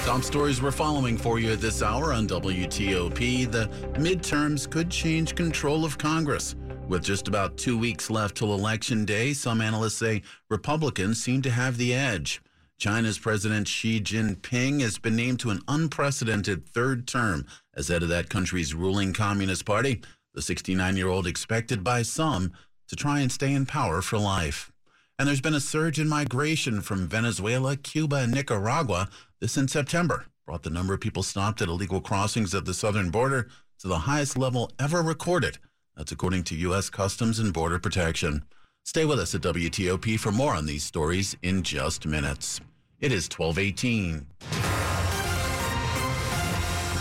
Top 0.09 0.23
stories 0.23 0.63
we're 0.63 0.71
following 0.71 1.19
for 1.19 1.39
you 1.39 1.53
at 1.53 1.61
this 1.61 1.83
hour 1.83 2.15
on 2.15 2.27
WTOP. 2.27 3.53
The 3.53 3.67
midterms 4.01 4.69
could 4.69 4.89
change 4.89 5.35
control 5.35 5.85
of 5.85 5.99
Congress. 5.99 6.57
With 6.89 7.05
just 7.05 7.29
about 7.29 7.59
two 7.59 7.77
weeks 7.77 8.09
left 8.09 8.35
till 8.35 8.55
Election 8.55 9.05
Day, 9.05 9.35
some 9.35 9.61
analysts 9.61 9.99
say 9.99 10.23
Republicans 10.49 11.23
seem 11.23 11.43
to 11.43 11.51
have 11.51 11.77
the 11.77 11.93
edge. 11.93 12.41
China's 12.79 13.19
President 13.19 13.69
Xi 13.69 14.01
Jinping 14.01 14.81
has 14.81 14.97
been 14.97 15.15
named 15.15 15.41
to 15.41 15.51
an 15.51 15.61
unprecedented 15.69 16.67
third 16.67 17.07
term 17.07 17.45
as 17.75 17.89
head 17.89 18.03
of 18.03 18.09
that 18.09 18.31
country's 18.31 18.73
ruling 18.73 19.13
Communist 19.13 19.67
Party. 19.67 20.01
The 20.33 20.41
69 20.41 20.97
year 20.97 21.09
old 21.09 21.27
expected 21.27 21.85
by 21.85 22.01
some 22.01 22.53
to 22.89 22.97
try 22.97 23.21
and 23.21 23.31
stay 23.31 23.53
in 23.53 23.67
power 23.67 24.01
for 24.01 24.17
life. 24.17 24.73
And 25.19 25.27
there's 25.27 25.41
been 25.41 25.55
a 25.55 25.61
surge 25.61 25.99
in 25.99 26.09
migration 26.09 26.81
from 26.81 27.09
Venezuela, 27.09 27.77
Cuba, 27.77 28.17
and 28.17 28.33
Nicaragua. 28.33 29.09
This 29.41 29.57
in 29.57 29.67
September 29.67 30.27
brought 30.47 30.63
the 30.63 30.71
number 30.71 30.95
of 30.95 31.01
people 31.01 31.25
stopped 31.25 31.61
at 31.61 31.69
illegal 31.69 32.01
crossings 32.01 32.55
at 32.55 32.65
the 32.65 32.73
southern 32.73 33.11
border 33.11 33.49
to 33.81 33.89
the 33.89 33.99
highest 33.99 34.39
level 34.39 34.71
ever 34.79 35.03
recorded. 35.03 35.59
That's 35.97 36.13
according 36.13 36.45
to 36.45 36.55
U.S. 36.55 36.89
Customs 36.89 37.41
and 37.41 37.53
Border 37.53 37.81
Protection. 37.81 38.45
Stay 38.85 39.05
with 39.05 39.19
us 39.19 39.35
at 39.35 39.41
WTOP 39.41 40.21
for 40.21 40.31
more 40.31 40.55
on 40.55 40.67
these 40.67 40.85
stories 40.85 41.37
in 41.43 41.65
just 41.65 42.07
minutes. 42.07 42.61
It 43.01 43.11
is 43.11 43.29
1218. 43.29 44.78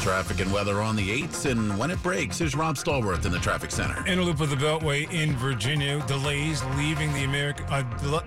Traffic 0.07 0.39
and 0.39 0.53
weather 0.53 0.79
on 0.79 0.95
the 0.95 1.21
8th. 1.23 1.51
and 1.51 1.77
when 1.77 1.91
it 1.91 2.01
breaks, 2.01 2.37
here's 2.37 2.55
Rob 2.55 2.77
Stallworth 2.77 3.25
in 3.25 3.31
the 3.33 3.39
traffic 3.39 3.71
center. 3.71 4.07
In 4.07 4.19
a 4.19 4.21
loop 4.21 4.39
of 4.39 4.49
the 4.49 4.55
Beltway 4.55 5.11
in 5.11 5.35
Virginia, 5.35 6.01
delays 6.07 6.63
leaving 6.77 7.11
the 7.11 7.25
American 7.25 7.65
uh, 7.65 7.81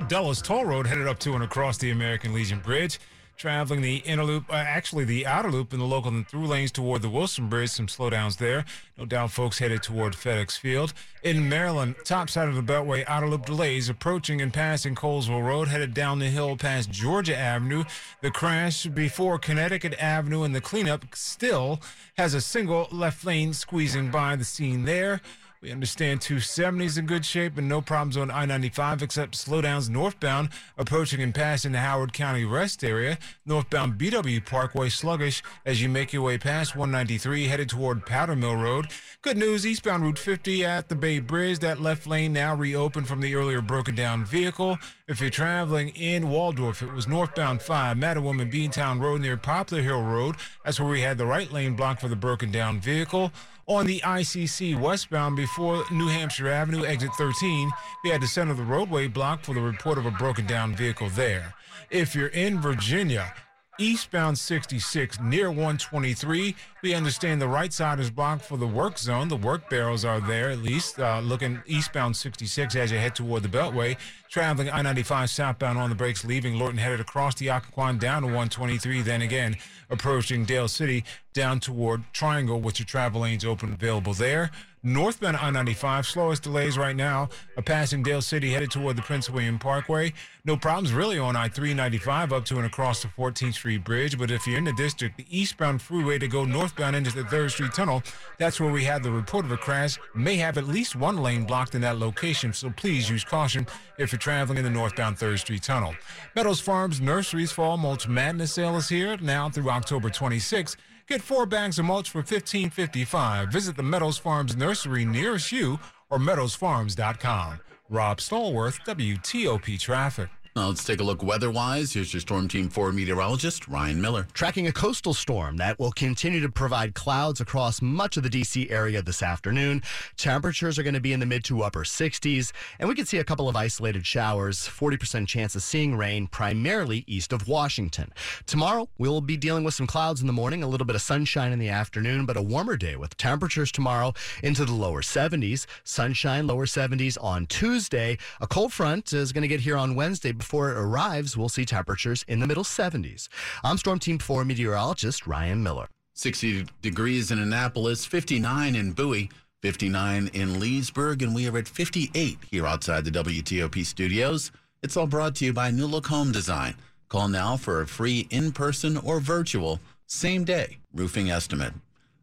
Dulles 0.07 0.43
Toll 0.43 0.67
Road 0.67 0.87
headed 0.87 1.07
up 1.07 1.19
to 1.21 1.33
and 1.33 1.43
across 1.43 1.79
the 1.79 1.91
American 1.91 2.35
Legion 2.35 2.59
Bridge 2.59 3.01
traveling 3.41 3.81
the 3.81 3.97
inner 4.05 4.23
loop, 4.23 4.45
uh, 4.51 4.55
actually 4.55 5.03
the 5.07 5.25
outer 5.25 5.51
loop 5.51 5.73
in 5.73 5.79
the 5.79 5.85
local 5.87 6.11
and 6.11 6.29
through 6.29 6.47
lanes 6.47 6.71
toward 6.71 7.01
the 7.01 7.09
Wilson 7.09 7.49
Bridge. 7.49 7.71
Some 7.71 7.87
slowdowns 7.87 8.37
there. 8.37 8.67
No 8.99 9.07
doubt 9.07 9.31
folks 9.31 9.59
headed 9.59 9.83
toward 9.83 10.13
FedEx 10.13 10.59
Field. 10.59 10.93
In 11.23 11.49
Maryland, 11.49 11.95
top 12.05 12.29
side 12.29 12.49
of 12.49 12.55
the 12.55 12.63
Beltway, 12.63 13.03
outer 13.07 13.27
loop 13.27 13.47
delays 13.47 13.89
approaching 13.89 14.43
and 14.43 14.53
passing 14.53 14.95
Colesville 14.95 15.43
Road, 15.43 15.69
headed 15.69 15.95
down 15.95 16.19
the 16.19 16.27
hill 16.27 16.55
past 16.55 16.91
Georgia 16.91 17.37
Avenue. 17.37 17.85
The 18.21 18.31
crash 18.31 18.85
before 18.85 19.39
Connecticut 19.39 19.95
Avenue 19.99 20.43
and 20.43 20.55
the 20.55 20.61
cleanup 20.61 21.07
still 21.15 21.81
has 22.19 22.35
a 22.35 22.43
single 22.43 22.89
left 22.93 23.25
lane 23.25 23.55
squeezing 23.55 24.11
by 24.11 24.37
the 24.37 24.45
scene 24.45 24.85
there. 24.85 25.23
We 25.63 25.73
understand 25.73 26.23
270 26.23 26.87
is 26.87 26.97
in 26.97 27.05
good 27.05 27.27
shape 27.27 27.59
and 27.59 27.69
no 27.69 27.83
problems 27.83 28.17
on 28.17 28.31
I 28.31 28.47
95 28.47 29.03
except 29.03 29.35
slowdowns 29.35 29.91
northbound 29.91 30.49
approaching 30.79 31.21
and 31.21 31.35
passing 31.35 31.73
the 31.73 31.81
Howard 31.81 32.15
County 32.15 32.47
rest 32.47 32.83
area. 32.83 33.19
Northbound 33.45 33.99
BW 33.99 34.47
Parkway 34.47 34.89
sluggish 34.89 35.43
as 35.67 35.83
you 35.83 35.91
make 35.91 36.15
your 36.15 36.23
way 36.23 36.39
past 36.39 36.75
193 36.75 37.49
headed 37.49 37.69
toward 37.69 38.07
Powder 38.07 38.37
Mill 38.37 38.57
Road. 38.57 38.87
Good 39.21 39.37
news 39.37 39.67
eastbound 39.67 40.03
Route 40.03 40.19
50 40.19 40.65
at 40.65 40.89
the 40.89 40.95
Bay 40.95 41.19
Bridge. 41.19 41.59
That 41.59 41.79
left 41.79 42.07
lane 42.07 42.33
now 42.33 42.55
reopened 42.55 43.07
from 43.07 43.21
the 43.21 43.35
earlier 43.35 43.61
broken 43.61 43.95
down 43.95 44.25
vehicle. 44.25 44.79
If 45.11 45.21
you're 45.21 45.29
traveling 45.29 45.89
in 45.89 46.31
Waldorf, 46.31 46.83
it 46.83 46.93
was 46.93 47.09
northbound 47.09 47.63
5, 47.63 47.97
Mattawoman 47.97 48.49
Beantown 48.49 49.01
Road 49.01 49.21
near 49.23 49.37
Poplar 49.37 49.83
Hill 49.83 50.05
Road. 50.05 50.37
That's 50.65 50.79
where 50.79 50.89
we 50.89 51.01
had 51.01 51.19
the 51.19 51.27
right 51.27 51.51
lane 51.51 51.75
blocked 51.75 52.01
for 52.01 52.07
the 52.07 52.15
broken 52.15 52.53
down 52.53 52.79
vehicle. 52.79 53.33
On 53.67 53.87
the 53.87 54.01
ICC 54.05 54.81
westbound 54.81 55.35
before 55.35 55.83
New 55.91 56.07
Hampshire 56.07 56.47
Avenue, 56.47 56.85
exit 56.85 57.11
13, 57.19 57.73
we 58.05 58.11
had 58.11 58.23
the 58.23 58.29
center 58.29 58.53
of 58.53 58.59
the 58.59 58.63
roadway 58.63 59.09
blocked 59.09 59.47
for 59.47 59.53
the 59.53 59.61
report 59.61 59.99
of 59.99 60.07
a 60.07 60.13
broken 60.13 60.47
down 60.47 60.77
vehicle 60.77 61.09
there. 61.09 61.55
If 61.91 62.15
you're 62.15 62.29
in 62.29 62.61
Virginia, 62.61 63.35
eastbound 63.81 64.39
66 64.39 65.21
near 65.21 65.49
123. 65.49 66.55
We 66.83 66.95
understand 66.95 67.41
the 67.41 67.49
right 67.49 67.73
side 67.73 67.99
is 67.99 68.11
blocked 68.11 68.45
for 68.45 68.59
the 68.59 68.67
work 68.67 68.99
zone. 68.99 69.29
The 69.29 69.37
work 69.37 69.71
barrels 69.71 70.05
are 70.05 70.21
there, 70.21 70.51
at 70.51 70.59
least, 70.59 70.99
uh, 70.99 71.21
looking 71.21 71.63
eastbound 71.67 72.15
66 72.15 72.77
as 72.77 72.93
you 72.93 72.99
head 72.99 73.15
toward 73.15 73.43
the 73.43 73.49
Beltway. 73.49 73.97
Traveling 74.29 74.71
I 74.71 74.83
95 74.83 75.31
southbound 75.31 75.79
on 75.79 75.89
the 75.89 75.97
brakes, 75.97 76.25
leaving 76.25 76.59
Lorton 76.59 76.79
headed 76.79 77.01
across 77.01 77.35
the 77.35 77.47
Occoquan 77.47 77.99
down 77.99 78.23
to 78.23 78.27
123. 78.27 79.03
Then 79.03 79.23
again, 79.23 79.57
approaching 79.89 80.45
Dale 80.45 80.69
City 80.69 81.05
down 81.33 81.59
toward 81.59 82.05
Triangle 82.13 82.61
with 82.61 82.79
your 82.79 82.87
travel 82.87 83.23
lanes 83.23 83.45
open 83.45 83.73
available 83.73 84.15
there. 84.15 84.51
Northbound 84.83 85.37
I 85.37 85.51
95, 85.51 86.07
slowest 86.07 86.43
delays 86.43 86.79
right 86.79 86.97
now, 86.97 87.29
are 87.59 87.63
passing 87.63 88.03
Dale 88.03 88.23
City 88.23 88.51
headed 88.51 88.71
toward 88.71 88.97
the 88.97 89.03
Prince 89.03 89.29
William 89.29 89.59
Parkway. 89.59 90.15
No 90.47 90.57
problems 90.57 90.95
really 90.95 91.19
on 91.19 91.37
I 91.37 91.49
395 91.49 92.33
up 92.33 92.47
to 92.47 92.57
and 92.57 92.65
across 92.65 93.03
the 93.03 93.09
14th 93.09 93.53
Street 93.53 93.85
Bridge. 93.85 94.19
But 94.19 94.31
if 94.31 94.47
you're 94.47 94.57
in 94.57 94.65
the 94.65 94.73
district, 94.73 95.19
the 95.19 95.27
eastbound 95.29 95.83
freeway 95.83 96.19
to 96.19 96.29
go 96.29 96.47
northbound 96.47 96.97
into 96.97 97.15
the 97.15 97.25
3rd 97.25 97.51
Street 97.51 97.73
Tunnel, 97.75 98.03
that's 98.39 98.59
where 98.59 98.73
we 98.73 98.83
had 98.83 99.03
the 99.03 99.11
report 99.11 99.45
of 99.45 99.53
a 99.53 99.59
crash. 99.59 99.99
May 100.15 100.37
have 100.37 100.57
at 100.57 100.67
least 100.67 100.97
one 100.97 101.19
lane 101.19 101.45
blocked 101.45 101.75
in 101.75 101.83
that 101.83 101.99
location, 101.99 102.55
so 102.55 102.71
please 102.71 103.11
use 103.11 103.23
caution 103.23 103.67
if 103.99 104.13
you're 104.13 104.19
traveling 104.19 104.57
in 104.57 104.65
the 104.65 104.71
northbound 104.71 105.19
3rd 105.19 105.41
Street 105.41 105.63
Tunnel. 105.63 105.95
Meadows 106.35 106.61
Farms 106.61 107.03
Nurseries 107.03 107.53
Fall 107.53 107.77
Mulch 107.77 108.09
Madness 108.09 108.55
sale 108.55 108.79
is 108.79 108.89
here 108.89 109.19
now 109.19 109.51
through 109.51 109.69
October 109.69 110.09
26th. 110.09 110.77
Get 111.11 111.23
four 111.23 111.45
bags 111.45 111.77
of 111.81 111.87
mulch 111.87 112.09
for 112.09 112.23
$15.55. 112.23 113.51
Visit 113.51 113.75
the 113.75 113.83
Meadows 113.83 114.17
Farms 114.17 114.55
nursery 114.55 115.05
nearest 115.05 115.51
you 115.51 115.81
or 116.09 116.19
meadowsfarms.com. 116.19 117.59
Rob 117.89 118.19
Stallworth, 118.19 118.79
WTOP 118.87 119.77
Traffic. 119.81 120.29
Now 120.57 120.67
let's 120.67 120.83
take 120.83 120.99
a 120.99 121.05
look 121.05 121.23
weather-wise. 121.23 121.93
Here's 121.93 122.13
your 122.13 122.21
Storm 122.21 122.49
Team 122.49 122.69
4 122.69 122.91
meteorologist, 122.91 123.69
Ryan 123.69 124.01
Miller. 124.01 124.27
Tracking 124.33 124.67
a 124.67 124.73
coastal 124.73 125.15
storm 125.15 125.59
that 125.59 125.79
will 125.79 125.93
continue 125.93 126.41
to 126.41 126.49
provide 126.49 126.93
clouds 126.93 127.41
across 127.41 127.81
much 127.81 128.17
of 128.17 128.25
the 128.25 128.29
D.C. 128.29 128.69
area 128.69 129.01
this 129.01 129.23
afternoon. 129.23 129.81
Temperatures 130.17 130.77
are 130.77 130.83
going 130.83 130.95
to 130.95 131.01
be 131.01 131.13
in 131.13 131.21
the 131.21 131.27
mid 131.27 131.45
to 131.45 131.63
upper 131.63 131.85
60s, 131.85 132.51
and 132.81 132.89
we 132.89 132.97
could 132.97 133.07
see 133.07 133.19
a 133.19 133.25
couple 133.25 133.49
of 133.49 133.55
isolated 133.55 134.05
showers, 134.05 134.67
40% 134.67 135.29
chance 135.29 135.55
of 135.55 135.63
seeing 135.63 135.97
rain, 135.97 136.27
primarily 136.27 137.05
east 137.07 137.33
of 137.33 137.47
Washington. 137.47 138.13
Tomorrow, 138.47 138.89
we'll 138.99 139.21
be 139.21 139.37
dealing 139.37 139.63
with 139.63 139.75
some 139.75 139.87
clouds 139.87 140.21
in 140.21 140.27
the 140.27 140.33
morning, 140.33 140.65
a 140.65 140.69
little 140.69 140.87
bit 140.87 140.97
of 140.97 141.03
sunshine 141.03 141.53
in 141.53 141.61
the 141.61 141.69
afternoon, 141.69 142.27
but 142.27 142.37
a 142.37 142.43
warmer 142.43 142.77
day 142.77 142.97
with 142.97 143.17
temperatures 143.17 143.71
tomorrow 143.71 144.15
into 144.43 144.65
the 144.65 144.73
lower 144.75 145.01
70s. 145.01 145.67
Sunshine, 145.85 146.49
lower 146.49 146.67
70s 146.67 147.17
on 147.23 147.47
Tuesday. 147.47 148.19
A 148.41 148.49
cold 148.49 148.73
front 148.73 149.13
is 149.13 149.33
going 149.33 149.43
to 149.43 149.49
get 149.49 149.61
here 149.61 149.77
on 149.77 149.95
Wednesday 149.95 150.33
before 150.41 150.71
it 150.71 150.79
arrives, 150.79 151.37
we'll 151.37 151.51
see 151.51 151.67
temperatures 151.67 152.25
in 152.27 152.41
the 152.41 152.47
middle 152.47 152.65
70s. 152.65 153.29
I'm 153.63 153.77
Storm 153.77 153.99
Team 153.99 154.19
4 154.19 154.43
meteorologist 154.47 155.27
Ryan 155.27 155.63
Miller. 155.63 155.87
60 156.15 156.65
degrees 156.81 157.31
in 157.31 157.39
Annapolis, 157.39 158.07
59 158.07 158.75
in 158.75 158.93
Bowie, 158.93 159.31
59 159.61 160.31
in 160.33 160.59
Leesburg, 160.59 161.23
and 161.23 161.35
we 161.35 161.47
are 161.47 161.59
at 161.59 161.69
58 161.69 162.39
here 162.51 162.67
outside 162.67 163.05
the 163.05 163.11
WTOP 163.11 163.85
studios. 163.85 164.51
It's 164.83 164.97
all 164.97 165.07
brought 165.07 165.35
to 165.37 165.45
you 165.45 165.53
by 165.53 165.71
New 165.71 165.87
Look 165.87 166.07
Home 166.07 166.33
Design. 166.33 166.75
Call 167.11 167.29
now 167.29 167.59
for 167.59 167.83
a 167.83 167.87
free 167.87 168.27
in 168.31 168.51
person 168.51 168.97
or 168.97 169.21
virtual 169.21 169.79
same 170.07 170.45
day 170.45 170.79
roofing 170.95 171.31
estimate. 171.31 171.75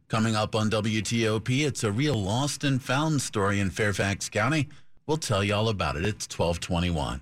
Coming 0.08 0.36
up 0.36 0.56
on 0.56 0.72
WTOP, 0.72 1.66
it's 1.66 1.84
a 1.84 1.92
real 1.92 2.16
lost 2.16 2.64
and 2.64 2.82
found 2.82 3.22
story 3.22 3.60
in 3.60 3.70
Fairfax 3.70 4.28
County. 4.28 4.70
We'll 5.06 5.18
tell 5.18 5.44
you 5.44 5.54
all 5.54 5.70
about 5.70 5.98
it. 5.98 6.04
It's 6.04 6.28
1221. 6.28 7.22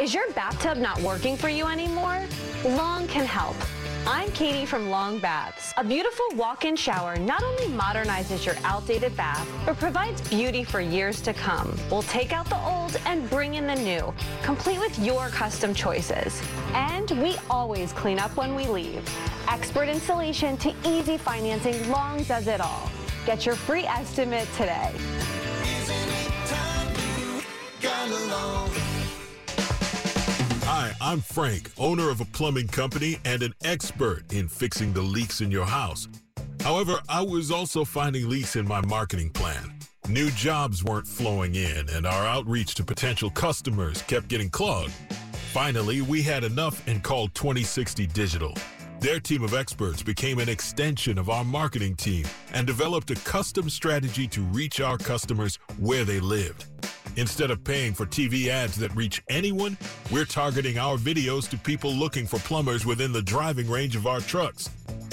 Is 0.00 0.12
your 0.12 0.28
bathtub 0.32 0.76
not 0.76 1.00
working 1.02 1.36
for 1.36 1.48
you 1.48 1.68
anymore? 1.68 2.26
Long 2.64 3.06
can 3.06 3.24
help. 3.24 3.54
I'm 4.04 4.32
Katie 4.32 4.66
from 4.66 4.90
Long 4.90 5.20
Baths. 5.20 5.72
A 5.76 5.84
beautiful 5.84 6.24
walk-in 6.34 6.74
shower 6.74 7.16
not 7.16 7.44
only 7.44 7.66
modernizes 7.66 8.44
your 8.44 8.56
outdated 8.64 9.16
bath, 9.16 9.46
but 9.64 9.78
provides 9.78 10.28
beauty 10.28 10.64
for 10.64 10.80
years 10.80 11.20
to 11.20 11.32
come. 11.32 11.72
We'll 11.88 12.02
take 12.02 12.32
out 12.32 12.48
the 12.48 12.58
old 12.58 13.00
and 13.06 13.30
bring 13.30 13.54
in 13.54 13.68
the 13.68 13.76
new, 13.76 14.12
complete 14.42 14.80
with 14.80 14.98
your 14.98 15.28
custom 15.28 15.72
choices. 15.72 16.42
And 16.72 17.12
we 17.22 17.36
always 17.48 17.92
clean 17.92 18.18
up 18.18 18.36
when 18.36 18.56
we 18.56 18.66
leave. 18.66 19.08
Expert 19.46 19.88
installation 19.88 20.56
to 20.56 20.74
easy 20.84 21.16
financing, 21.16 21.88
Long 21.92 22.24
does 22.24 22.48
it 22.48 22.60
all. 22.60 22.90
Get 23.24 23.46
your 23.46 23.54
free 23.54 23.84
estimate 23.84 24.48
today. 24.56 24.92
Hi, 30.64 30.92
I'm 31.00 31.20
Frank, 31.20 31.70
owner 31.78 32.10
of 32.10 32.20
a 32.20 32.24
plumbing 32.26 32.68
company 32.68 33.18
and 33.24 33.42
an 33.42 33.54
expert 33.64 34.32
in 34.32 34.48
fixing 34.48 34.92
the 34.92 35.00
leaks 35.02 35.40
in 35.40 35.50
your 35.50 35.64
house. 35.64 36.08
However, 36.60 37.00
I 37.08 37.22
was 37.22 37.50
also 37.50 37.84
finding 37.84 38.28
leaks 38.28 38.56
in 38.56 38.68
my 38.68 38.80
marketing 38.82 39.30
plan. 39.30 39.78
New 40.08 40.30
jobs 40.32 40.84
weren't 40.84 41.06
flowing 41.06 41.54
in, 41.54 41.88
and 41.90 42.06
our 42.06 42.26
outreach 42.26 42.74
to 42.74 42.84
potential 42.84 43.30
customers 43.30 44.02
kept 44.02 44.28
getting 44.28 44.50
clogged. 44.50 44.92
Finally, 45.52 46.02
we 46.02 46.22
had 46.22 46.44
enough 46.44 46.86
and 46.86 47.02
called 47.02 47.34
2060 47.34 48.06
Digital. 48.08 48.54
Their 49.00 49.18
team 49.18 49.42
of 49.42 49.54
experts 49.54 50.02
became 50.02 50.38
an 50.38 50.50
extension 50.50 51.16
of 51.16 51.30
our 51.30 51.44
marketing 51.44 51.96
team 51.96 52.26
and 52.52 52.66
developed 52.66 53.10
a 53.10 53.14
custom 53.14 53.70
strategy 53.70 54.28
to 54.28 54.42
reach 54.42 54.80
our 54.80 54.98
customers 54.98 55.58
where 55.78 56.04
they 56.04 56.20
lived. 56.20 56.66
Instead 57.16 57.50
of 57.50 57.62
paying 57.64 57.92
for 57.92 58.06
TV 58.06 58.48
ads 58.48 58.76
that 58.76 58.94
reach 58.94 59.22
anyone, 59.28 59.76
we're 60.10 60.24
targeting 60.24 60.78
our 60.78 60.96
videos 60.96 61.48
to 61.50 61.58
people 61.58 61.92
looking 61.92 62.26
for 62.26 62.38
plumbers 62.40 62.86
within 62.86 63.12
the 63.12 63.22
driving 63.22 63.68
range 63.68 63.96
of 63.96 64.06
our 64.06 64.20
trucks. 64.20 64.70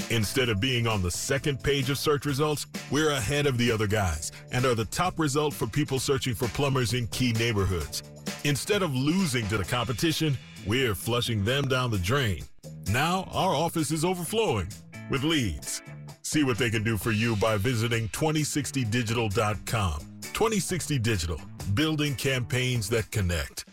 Instead 0.09 0.47
of 0.47 0.59
being 0.59 0.87
on 0.87 1.01
the 1.01 1.11
second 1.11 1.61
page 1.61 1.89
of 1.89 1.97
search 1.97 2.25
results, 2.25 2.65
we're 2.91 3.11
ahead 3.11 3.45
of 3.45 3.57
the 3.57 3.69
other 3.71 3.87
guys 3.87 4.31
and 4.51 4.65
are 4.65 4.75
the 4.75 4.85
top 4.85 5.19
result 5.19 5.53
for 5.53 5.67
people 5.67 5.99
searching 5.99 6.33
for 6.33 6.47
plumbers 6.49 6.93
in 6.93 7.07
key 7.07 7.33
neighborhoods. 7.33 8.03
Instead 8.45 8.83
of 8.83 8.95
losing 8.95 9.45
to 9.47 9.57
the 9.57 9.65
competition, 9.65 10.37
we're 10.65 10.95
flushing 10.95 11.43
them 11.43 11.67
down 11.67 11.91
the 11.91 11.97
drain. 11.97 12.43
Now 12.89 13.27
our 13.33 13.53
office 13.53 13.91
is 13.91 14.05
overflowing 14.05 14.69
with 15.09 15.23
leads. 15.23 15.81
See 16.21 16.43
what 16.43 16.57
they 16.57 16.69
can 16.69 16.83
do 16.83 16.97
for 16.97 17.11
you 17.11 17.35
by 17.37 17.57
visiting 17.57 18.07
2060digital.com. 18.09 19.99
2060 20.21 20.99
Digital, 20.99 21.41
building 21.73 22.15
campaigns 22.15 22.89
that 22.89 23.11
connect. 23.11 23.65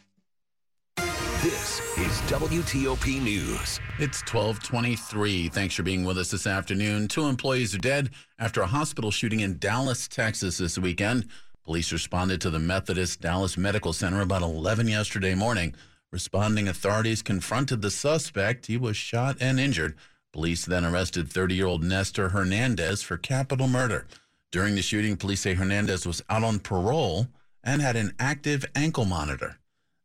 This 1.43 1.81
is 1.99 2.21
WTOP 2.31 3.21
News. 3.23 3.79
It's 3.99 4.23
1223. 4.23 5.49
Thanks 5.51 5.75
for 5.75 5.83
being 5.83 6.03
with 6.03 6.17
us 6.17 6.31
this 6.31 6.47
afternoon. 6.47 7.07
Two 7.07 7.27
employees 7.27 7.75
are 7.75 7.79
dead 7.79 8.11
after 8.39 8.63
a 8.63 8.67
hospital 8.67 9.11
shooting 9.11 9.41
in 9.41 9.59
Dallas, 9.59 10.09
Texas 10.09 10.57
this 10.57 10.79
weekend. 10.79 11.29
Police 11.63 11.93
responded 11.93 12.41
to 12.41 12.51
the 12.51 12.59
Methodist 12.59 13.21
Dallas 13.21 13.59
Medical 13.59 13.93
Center 13.93 14.23
about 14.23 14.43
11 14.43 14.89
yesterday 14.89 15.35
morning. 15.35 15.75
Responding 16.11 16.69
authorities 16.69 17.23
confronted 17.23 17.83
the 17.83 17.91
suspect. 17.91 18.67
He 18.67 18.77
was 18.77 18.97
shot 18.97 19.37
and 19.41 19.61
injured. 19.61 19.97
Police 20.33 20.65
then 20.65 20.85
arrested 20.85 21.31
30 21.31 21.55
year 21.55 21.67
old 21.67 21.85
Nestor 21.85 22.31
Hernandez 22.31 23.03
for 23.03 23.19
capital 23.19 23.69
murder. 23.69 24.07
During 24.51 24.77
the 24.77 24.83
shooting, 24.83 25.17
police 25.17 25.43
say 25.43 25.55
Hernandez 25.55 26.07
was 26.07 26.23
out 26.31 26.43
on 26.43 26.59
parole 26.59 27.29
and 27.65 27.83
had 27.83 27.97
an 27.97 28.13
active 28.21 28.65
ankle 28.77 29.07
monitor. 29.07 29.57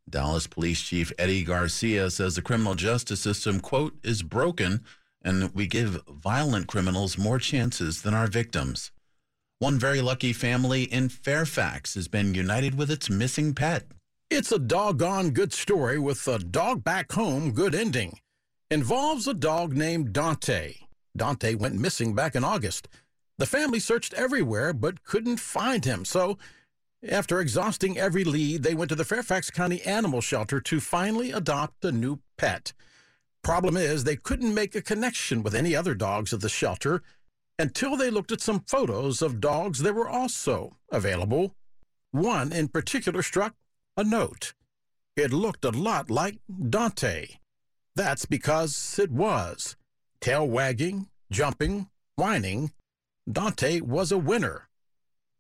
Dallas 0.09 0.47
Police 0.47 0.81
Chief 0.81 1.11
Eddie 1.19 1.43
Garcia 1.43 2.09
says 2.09 2.35
the 2.35 2.41
criminal 2.41 2.73
justice 2.73 3.19
system, 3.19 3.59
quote, 3.59 3.93
is 4.03 4.23
broken 4.23 4.83
and 5.21 5.53
we 5.53 5.67
give 5.67 6.01
violent 6.07 6.67
criminals 6.67 7.17
more 7.17 7.37
chances 7.37 8.01
than 8.01 8.13
our 8.13 8.27
victims. 8.27 8.91
One 9.59 9.77
very 9.77 10.01
lucky 10.01 10.31
family 10.31 10.83
in 10.83 11.09
Fairfax 11.09 11.95
has 11.95 12.07
been 12.07 12.33
united 12.33 12.75
with 12.75 12.89
its 12.89 13.09
missing 13.09 13.53
pet. 13.53 13.85
It's 14.29 14.51
a 14.51 14.59
doggone 14.59 15.31
good 15.31 15.51
story 15.51 15.99
with 15.99 16.25
a 16.27 16.39
dog 16.39 16.83
back 16.83 17.11
home 17.11 17.51
good 17.51 17.75
ending. 17.75 18.19
Involves 18.71 19.27
a 19.27 19.33
dog 19.33 19.73
named 19.75 20.13
Dante. 20.13 20.75
Dante 21.17 21.55
went 21.55 21.75
missing 21.75 22.15
back 22.15 22.35
in 22.35 22.43
August. 22.43 22.87
The 23.37 23.45
family 23.45 23.79
searched 23.79 24.13
everywhere 24.13 24.71
but 24.71 25.03
couldn't 25.03 25.39
find 25.39 25.83
him. 25.83 26.05
So, 26.05 26.37
after 27.07 27.39
exhausting 27.39 27.97
every 27.97 28.23
lead, 28.23 28.63
they 28.63 28.75
went 28.75 28.89
to 28.89 28.95
the 28.95 29.05
Fairfax 29.05 29.49
County 29.49 29.81
Animal 29.83 30.21
Shelter 30.21 30.59
to 30.61 30.79
finally 30.79 31.31
adopt 31.31 31.85
a 31.85 31.91
new 31.91 32.19
pet. 32.37 32.73
Problem 33.41 33.77
is, 33.77 34.03
they 34.03 34.17
couldn't 34.17 34.53
make 34.53 34.75
a 34.75 34.81
connection 34.81 35.41
with 35.41 35.55
any 35.55 35.75
other 35.75 35.95
dogs 35.95 36.33
at 36.33 36.41
the 36.41 36.49
shelter 36.49 37.01
until 37.57 37.95
they 37.95 38.09
looked 38.09 38.31
at 38.31 38.41
some 38.41 38.61
photos 38.67 39.21
of 39.21 39.39
dogs 39.39 39.79
that 39.79 39.95
were 39.95 40.09
also 40.09 40.77
available. 40.91 41.55
One 42.11 42.51
in 42.51 42.67
particular 42.67 43.21
struck 43.21 43.55
a 43.95 44.03
note. 44.03 44.53
It 45.15 45.31
looked 45.31 45.65
a 45.65 45.71
lot 45.71 46.09
like 46.09 46.39
Dante. 46.69 47.27
That's 47.95 48.25
because 48.25 48.99
it 48.99 49.11
was. 49.11 49.75
Tail 50.21 50.47
wagging, 50.47 51.07
jumping, 51.31 51.89
whining, 52.15 52.71
Dante 53.29 53.81
was 53.81 54.11
a 54.11 54.17
winner. 54.17 54.68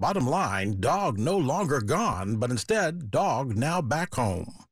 Bottom 0.01 0.27
line, 0.27 0.79
dog 0.79 1.19
no 1.19 1.37
longer 1.37 1.81
gone, 1.81 2.37
but 2.37 2.51
instead, 2.51 3.11
dog 3.11 3.57
now 3.57 3.81
back 3.81 4.15
home. 4.15 4.63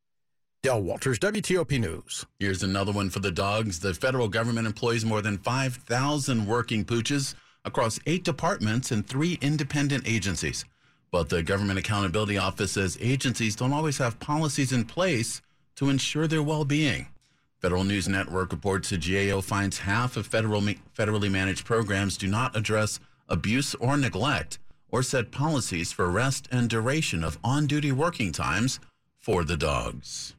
Del 0.63 0.81
Walters, 0.81 1.19
WTOP 1.19 1.81
News. 1.81 2.25
Here's 2.39 2.63
another 2.63 2.93
one 2.93 3.09
for 3.09 3.19
the 3.19 3.29
dogs. 3.29 3.81
The 3.81 3.93
federal 3.93 4.29
government 4.29 4.67
employs 4.67 5.03
more 5.03 5.21
than 5.21 5.37
5,000 5.39 6.45
working 6.47 6.85
pooches 6.85 7.35
across 7.65 7.99
eight 8.05 8.23
departments 8.23 8.89
and 8.91 9.05
three 9.05 9.37
independent 9.41 10.07
agencies. 10.07 10.63
But 11.11 11.27
the 11.27 11.43
Government 11.43 11.77
Accountability 11.77 12.37
Office 12.37 12.71
says 12.71 12.97
agencies 13.01 13.57
don't 13.57 13.73
always 13.73 13.97
have 13.97 14.21
policies 14.21 14.71
in 14.71 14.85
place 14.85 15.41
to 15.75 15.89
ensure 15.89 16.27
their 16.27 16.43
well 16.43 16.63
being. 16.63 17.07
Federal 17.59 17.83
News 17.83 18.07
Network 18.07 18.53
reports 18.53 18.91
the 18.91 18.97
GAO 18.97 19.41
finds 19.41 19.79
half 19.79 20.15
of 20.15 20.25
federal, 20.25 20.61
federally 20.61 21.29
managed 21.29 21.65
programs 21.65 22.17
do 22.17 22.27
not 22.27 22.55
address 22.55 23.01
abuse 23.27 23.75
or 23.75 23.97
neglect 23.97 24.59
or 24.89 25.03
set 25.03 25.31
policies 25.31 25.91
for 25.91 26.09
rest 26.09 26.47
and 26.51 26.69
duration 26.69 27.23
of 27.23 27.37
on 27.43 27.67
duty 27.67 27.91
working 27.91 28.31
times 28.31 28.79
for 29.19 29.43
the 29.43 29.57
dogs. 29.57 30.36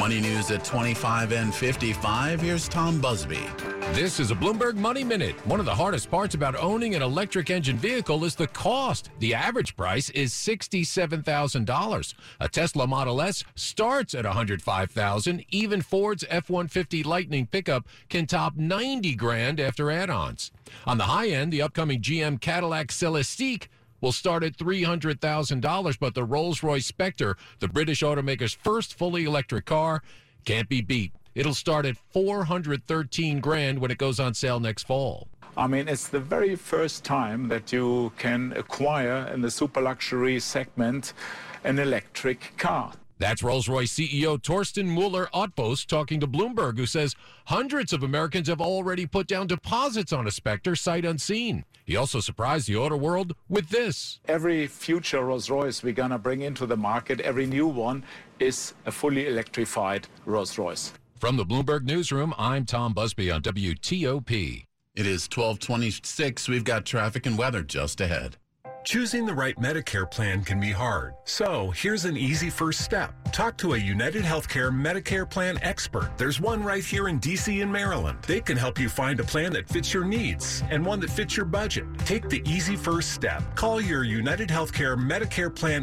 Money 0.00 0.18
news 0.18 0.50
at 0.50 0.64
25 0.64 1.32
and 1.32 1.54
55. 1.54 2.40
Here's 2.40 2.70
Tom 2.70 3.02
Busby. 3.02 3.44
This 3.92 4.18
is 4.18 4.30
a 4.30 4.34
Bloomberg 4.34 4.76
Money 4.76 5.04
Minute. 5.04 5.34
One 5.46 5.60
of 5.60 5.66
the 5.66 5.74
hardest 5.74 6.10
parts 6.10 6.34
about 6.34 6.56
owning 6.56 6.94
an 6.94 7.02
electric 7.02 7.50
engine 7.50 7.76
vehicle 7.76 8.24
is 8.24 8.34
the 8.34 8.46
cost. 8.46 9.10
The 9.18 9.34
average 9.34 9.76
price 9.76 10.08
is 10.10 10.32
$67,000. 10.32 12.14
A 12.40 12.48
Tesla 12.48 12.86
Model 12.86 13.20
S 13.20 13.44
starts 13.56 14.14
at 14.14 14.24
$105,000. 14.24 15.44
Even 15.50 15.82
Ford's 15.82 16.24
F-150 16.30 17.04
Lightning 17.04 17.46
pickup 17.46 17.86
can 18.08 18.24
top 18.24 18.56
90 18.56 19.14
grand 19.16 19.60
after 19.60 19.90
add-ons. 19.90 20.50
On 20.86 20.96
the 20.96 21.04
high 21.04 21.28
end, 21.28 21.52
the 21.52 21.60
upcoming 21.60 22.00
GM 22.00 22.40
Cadillac 22.40 22.86
Celestiq 22.86 23.66
will 24.00 24.12
start 24.12 24.42
at 24.42 24.56
$300,000, 24.56 25.98
but 25.98 26.14
the 26.14 26.24
Rolls-Royce 26.24 26.86
Spectre, 26.86 27.36
the 27.58 27.68
British 27.68 28.02
automaker's 28.02 28.54
first 28.54 28.94
fully 28.94 29.24
electric 29.24 29.66
car, 29.66 30.02
can't 30.44 30.68
be 30.68 30.80
beat. 30.80 31.12
It'll 31.34 31.54
start 31.54 31.86
at 31.86 31.96
413 31.96 33.40
grand 33.40 33.78
when 33.78 33.90
it 33.90 33.98
goes 33.98 34.18
on 34.18 34.34
sale 34.34 34.60
next 34.60 34.86
fall. 34.86 35.28
I 35.56 35.66
mean, 35.66 35.88
it's 35.88 36.08
the 36.08 36.20
very 36.20 36.56
first 36.56 37.04
time 37.04 37.48
that 37.48 37.72
you 37.72 38.12
can 38.18 38.52
acquire 38.56 39.30
in 39.32 39.40
the 39.40 39.50
super 39.50 39.80
luxury 39.80 40.40
segment 40.40 41.12
an 41.64 41.78
electric 41.78 42.56
car. 42.56 42.92
That's 43.20 43.42
Rolls 43.42 43.68
Royce 43.68 43.92
CEO 43.92 44.38
Torsten 44.38 44.96
Müller-Ötvös 44.96 45.86
talking 45.86 46.20
to 46.20 46.26
Bloomberg, 46.26 46.78
who 46.78 46.86
says 46.86 47.14
hundreds 47.44 47.92
of 47.92 48.02
Americans 48.02 48.48
have 48.48 48.62
already 48.62 49.04
put 49.04 49.26
down 49.26 49.46
deposits 49.46 50.10
on 50.10 50.26
a 50.26 50.30
Spectre 50.30 50.74
sight 50.74 51.04
unseen. 51.04 51.66
He 51.84 51.96
also 51.96 52.20
surprised 52.20 52.66
the 52.66 52.76
auto 52.76 52.96
world 52.96 53.34
with 53.46 53.68
this. 53.68 54.20
Every 54.26 54.66
future 54.66 55.22
Rolls 55.22 55.50
Royce 55.50 55.82
we're 55.82 55.92
going 55.92 56.12
to 56.12 56.18
bring 56.18 56.40
into 56.40 56.64
the 56.64 56.78
market, 56.78 57.20
every 57.20 57.44
new 57.44 57.66
one, 57.66 58.04
is 58.38 58.72
a 58.86 58.90
fully 58.90 59.26
electrified 59.26 60.08
Rolls 60.24 60.56
Royce. 60.56 60.94
From 61.18 61.36
the 61.36 61.44
Bloomberg 61.44 61.84
Newsroom, 61.84 62.32
I'm 62.38 62.64
Tom 62.64 62.94
Busby 62.94 63.30
on 63.30 63.42
WTOP. 63.42 64.64
It 64.94 65.06
is 65.06 65.28
1226. 65.28 66.48
We've 66.48 66.64
got 66.64 66.86
traffic 66.86 67.26
and 67.26 67.36
weather 67.36 67.62
just 67.62 68.00
ahead. 68.00 68.38
Choosing 68.82 69.26
the 69.26 69.34
right 69.34 69.54
Medicare 69.56 70.10
plan 70.10 70.42
can 70.42 70.58
be 70.58 70.72
hard. 70.72 71.14
So 71.24 71.70
here's 71.76 72.06
an 72.06 72.16
easy 72.16 72.48
first 72.48 72.80
step. 72.80 73.12
Talk 73.30 73.56
to 73.58 73.74
a 73.74 73.78
United 73.78 74.22
Healthcare 74.22 74.72
Medicare 74.72 75.28
plan 75.28 75.58
expert. 75.62 76.10
There's 76.16 76.40
one 76.40 76.64
right 76.64 76.84
here 76.84 77.08
in 77.08 77.20
DC 77.20 77.62
and 77.62 77.70
Maryland. 77.70 78.18
They 78.26 78.40
can 78.40 78.56
help 78.56 78.78
you 78.78 78.88
find 78.88 79.20
a 79.20 79.24
plan 79.24 79.52
that 79.52 79.68
fits 79.68 79.92
your 79.92 80.04
needs 80.04 80.64
and 80.70 80.84
one 80.84 80.98
that 81.00 81.10
fits 81.10 81.36
your 81.36 81.46
budget. 81.46 81.84
Take 81.98 82.28
the 82.28 82.42
easy 82.46 82.74
first 82.74 83.12
step. 83.12 83.42
Call 83.54 83.80
your 83.80 84.02
United 84.02 84.48
Healthcare 84.48 84.96
Medicare 84.98 85.54
plan 85.54 85.78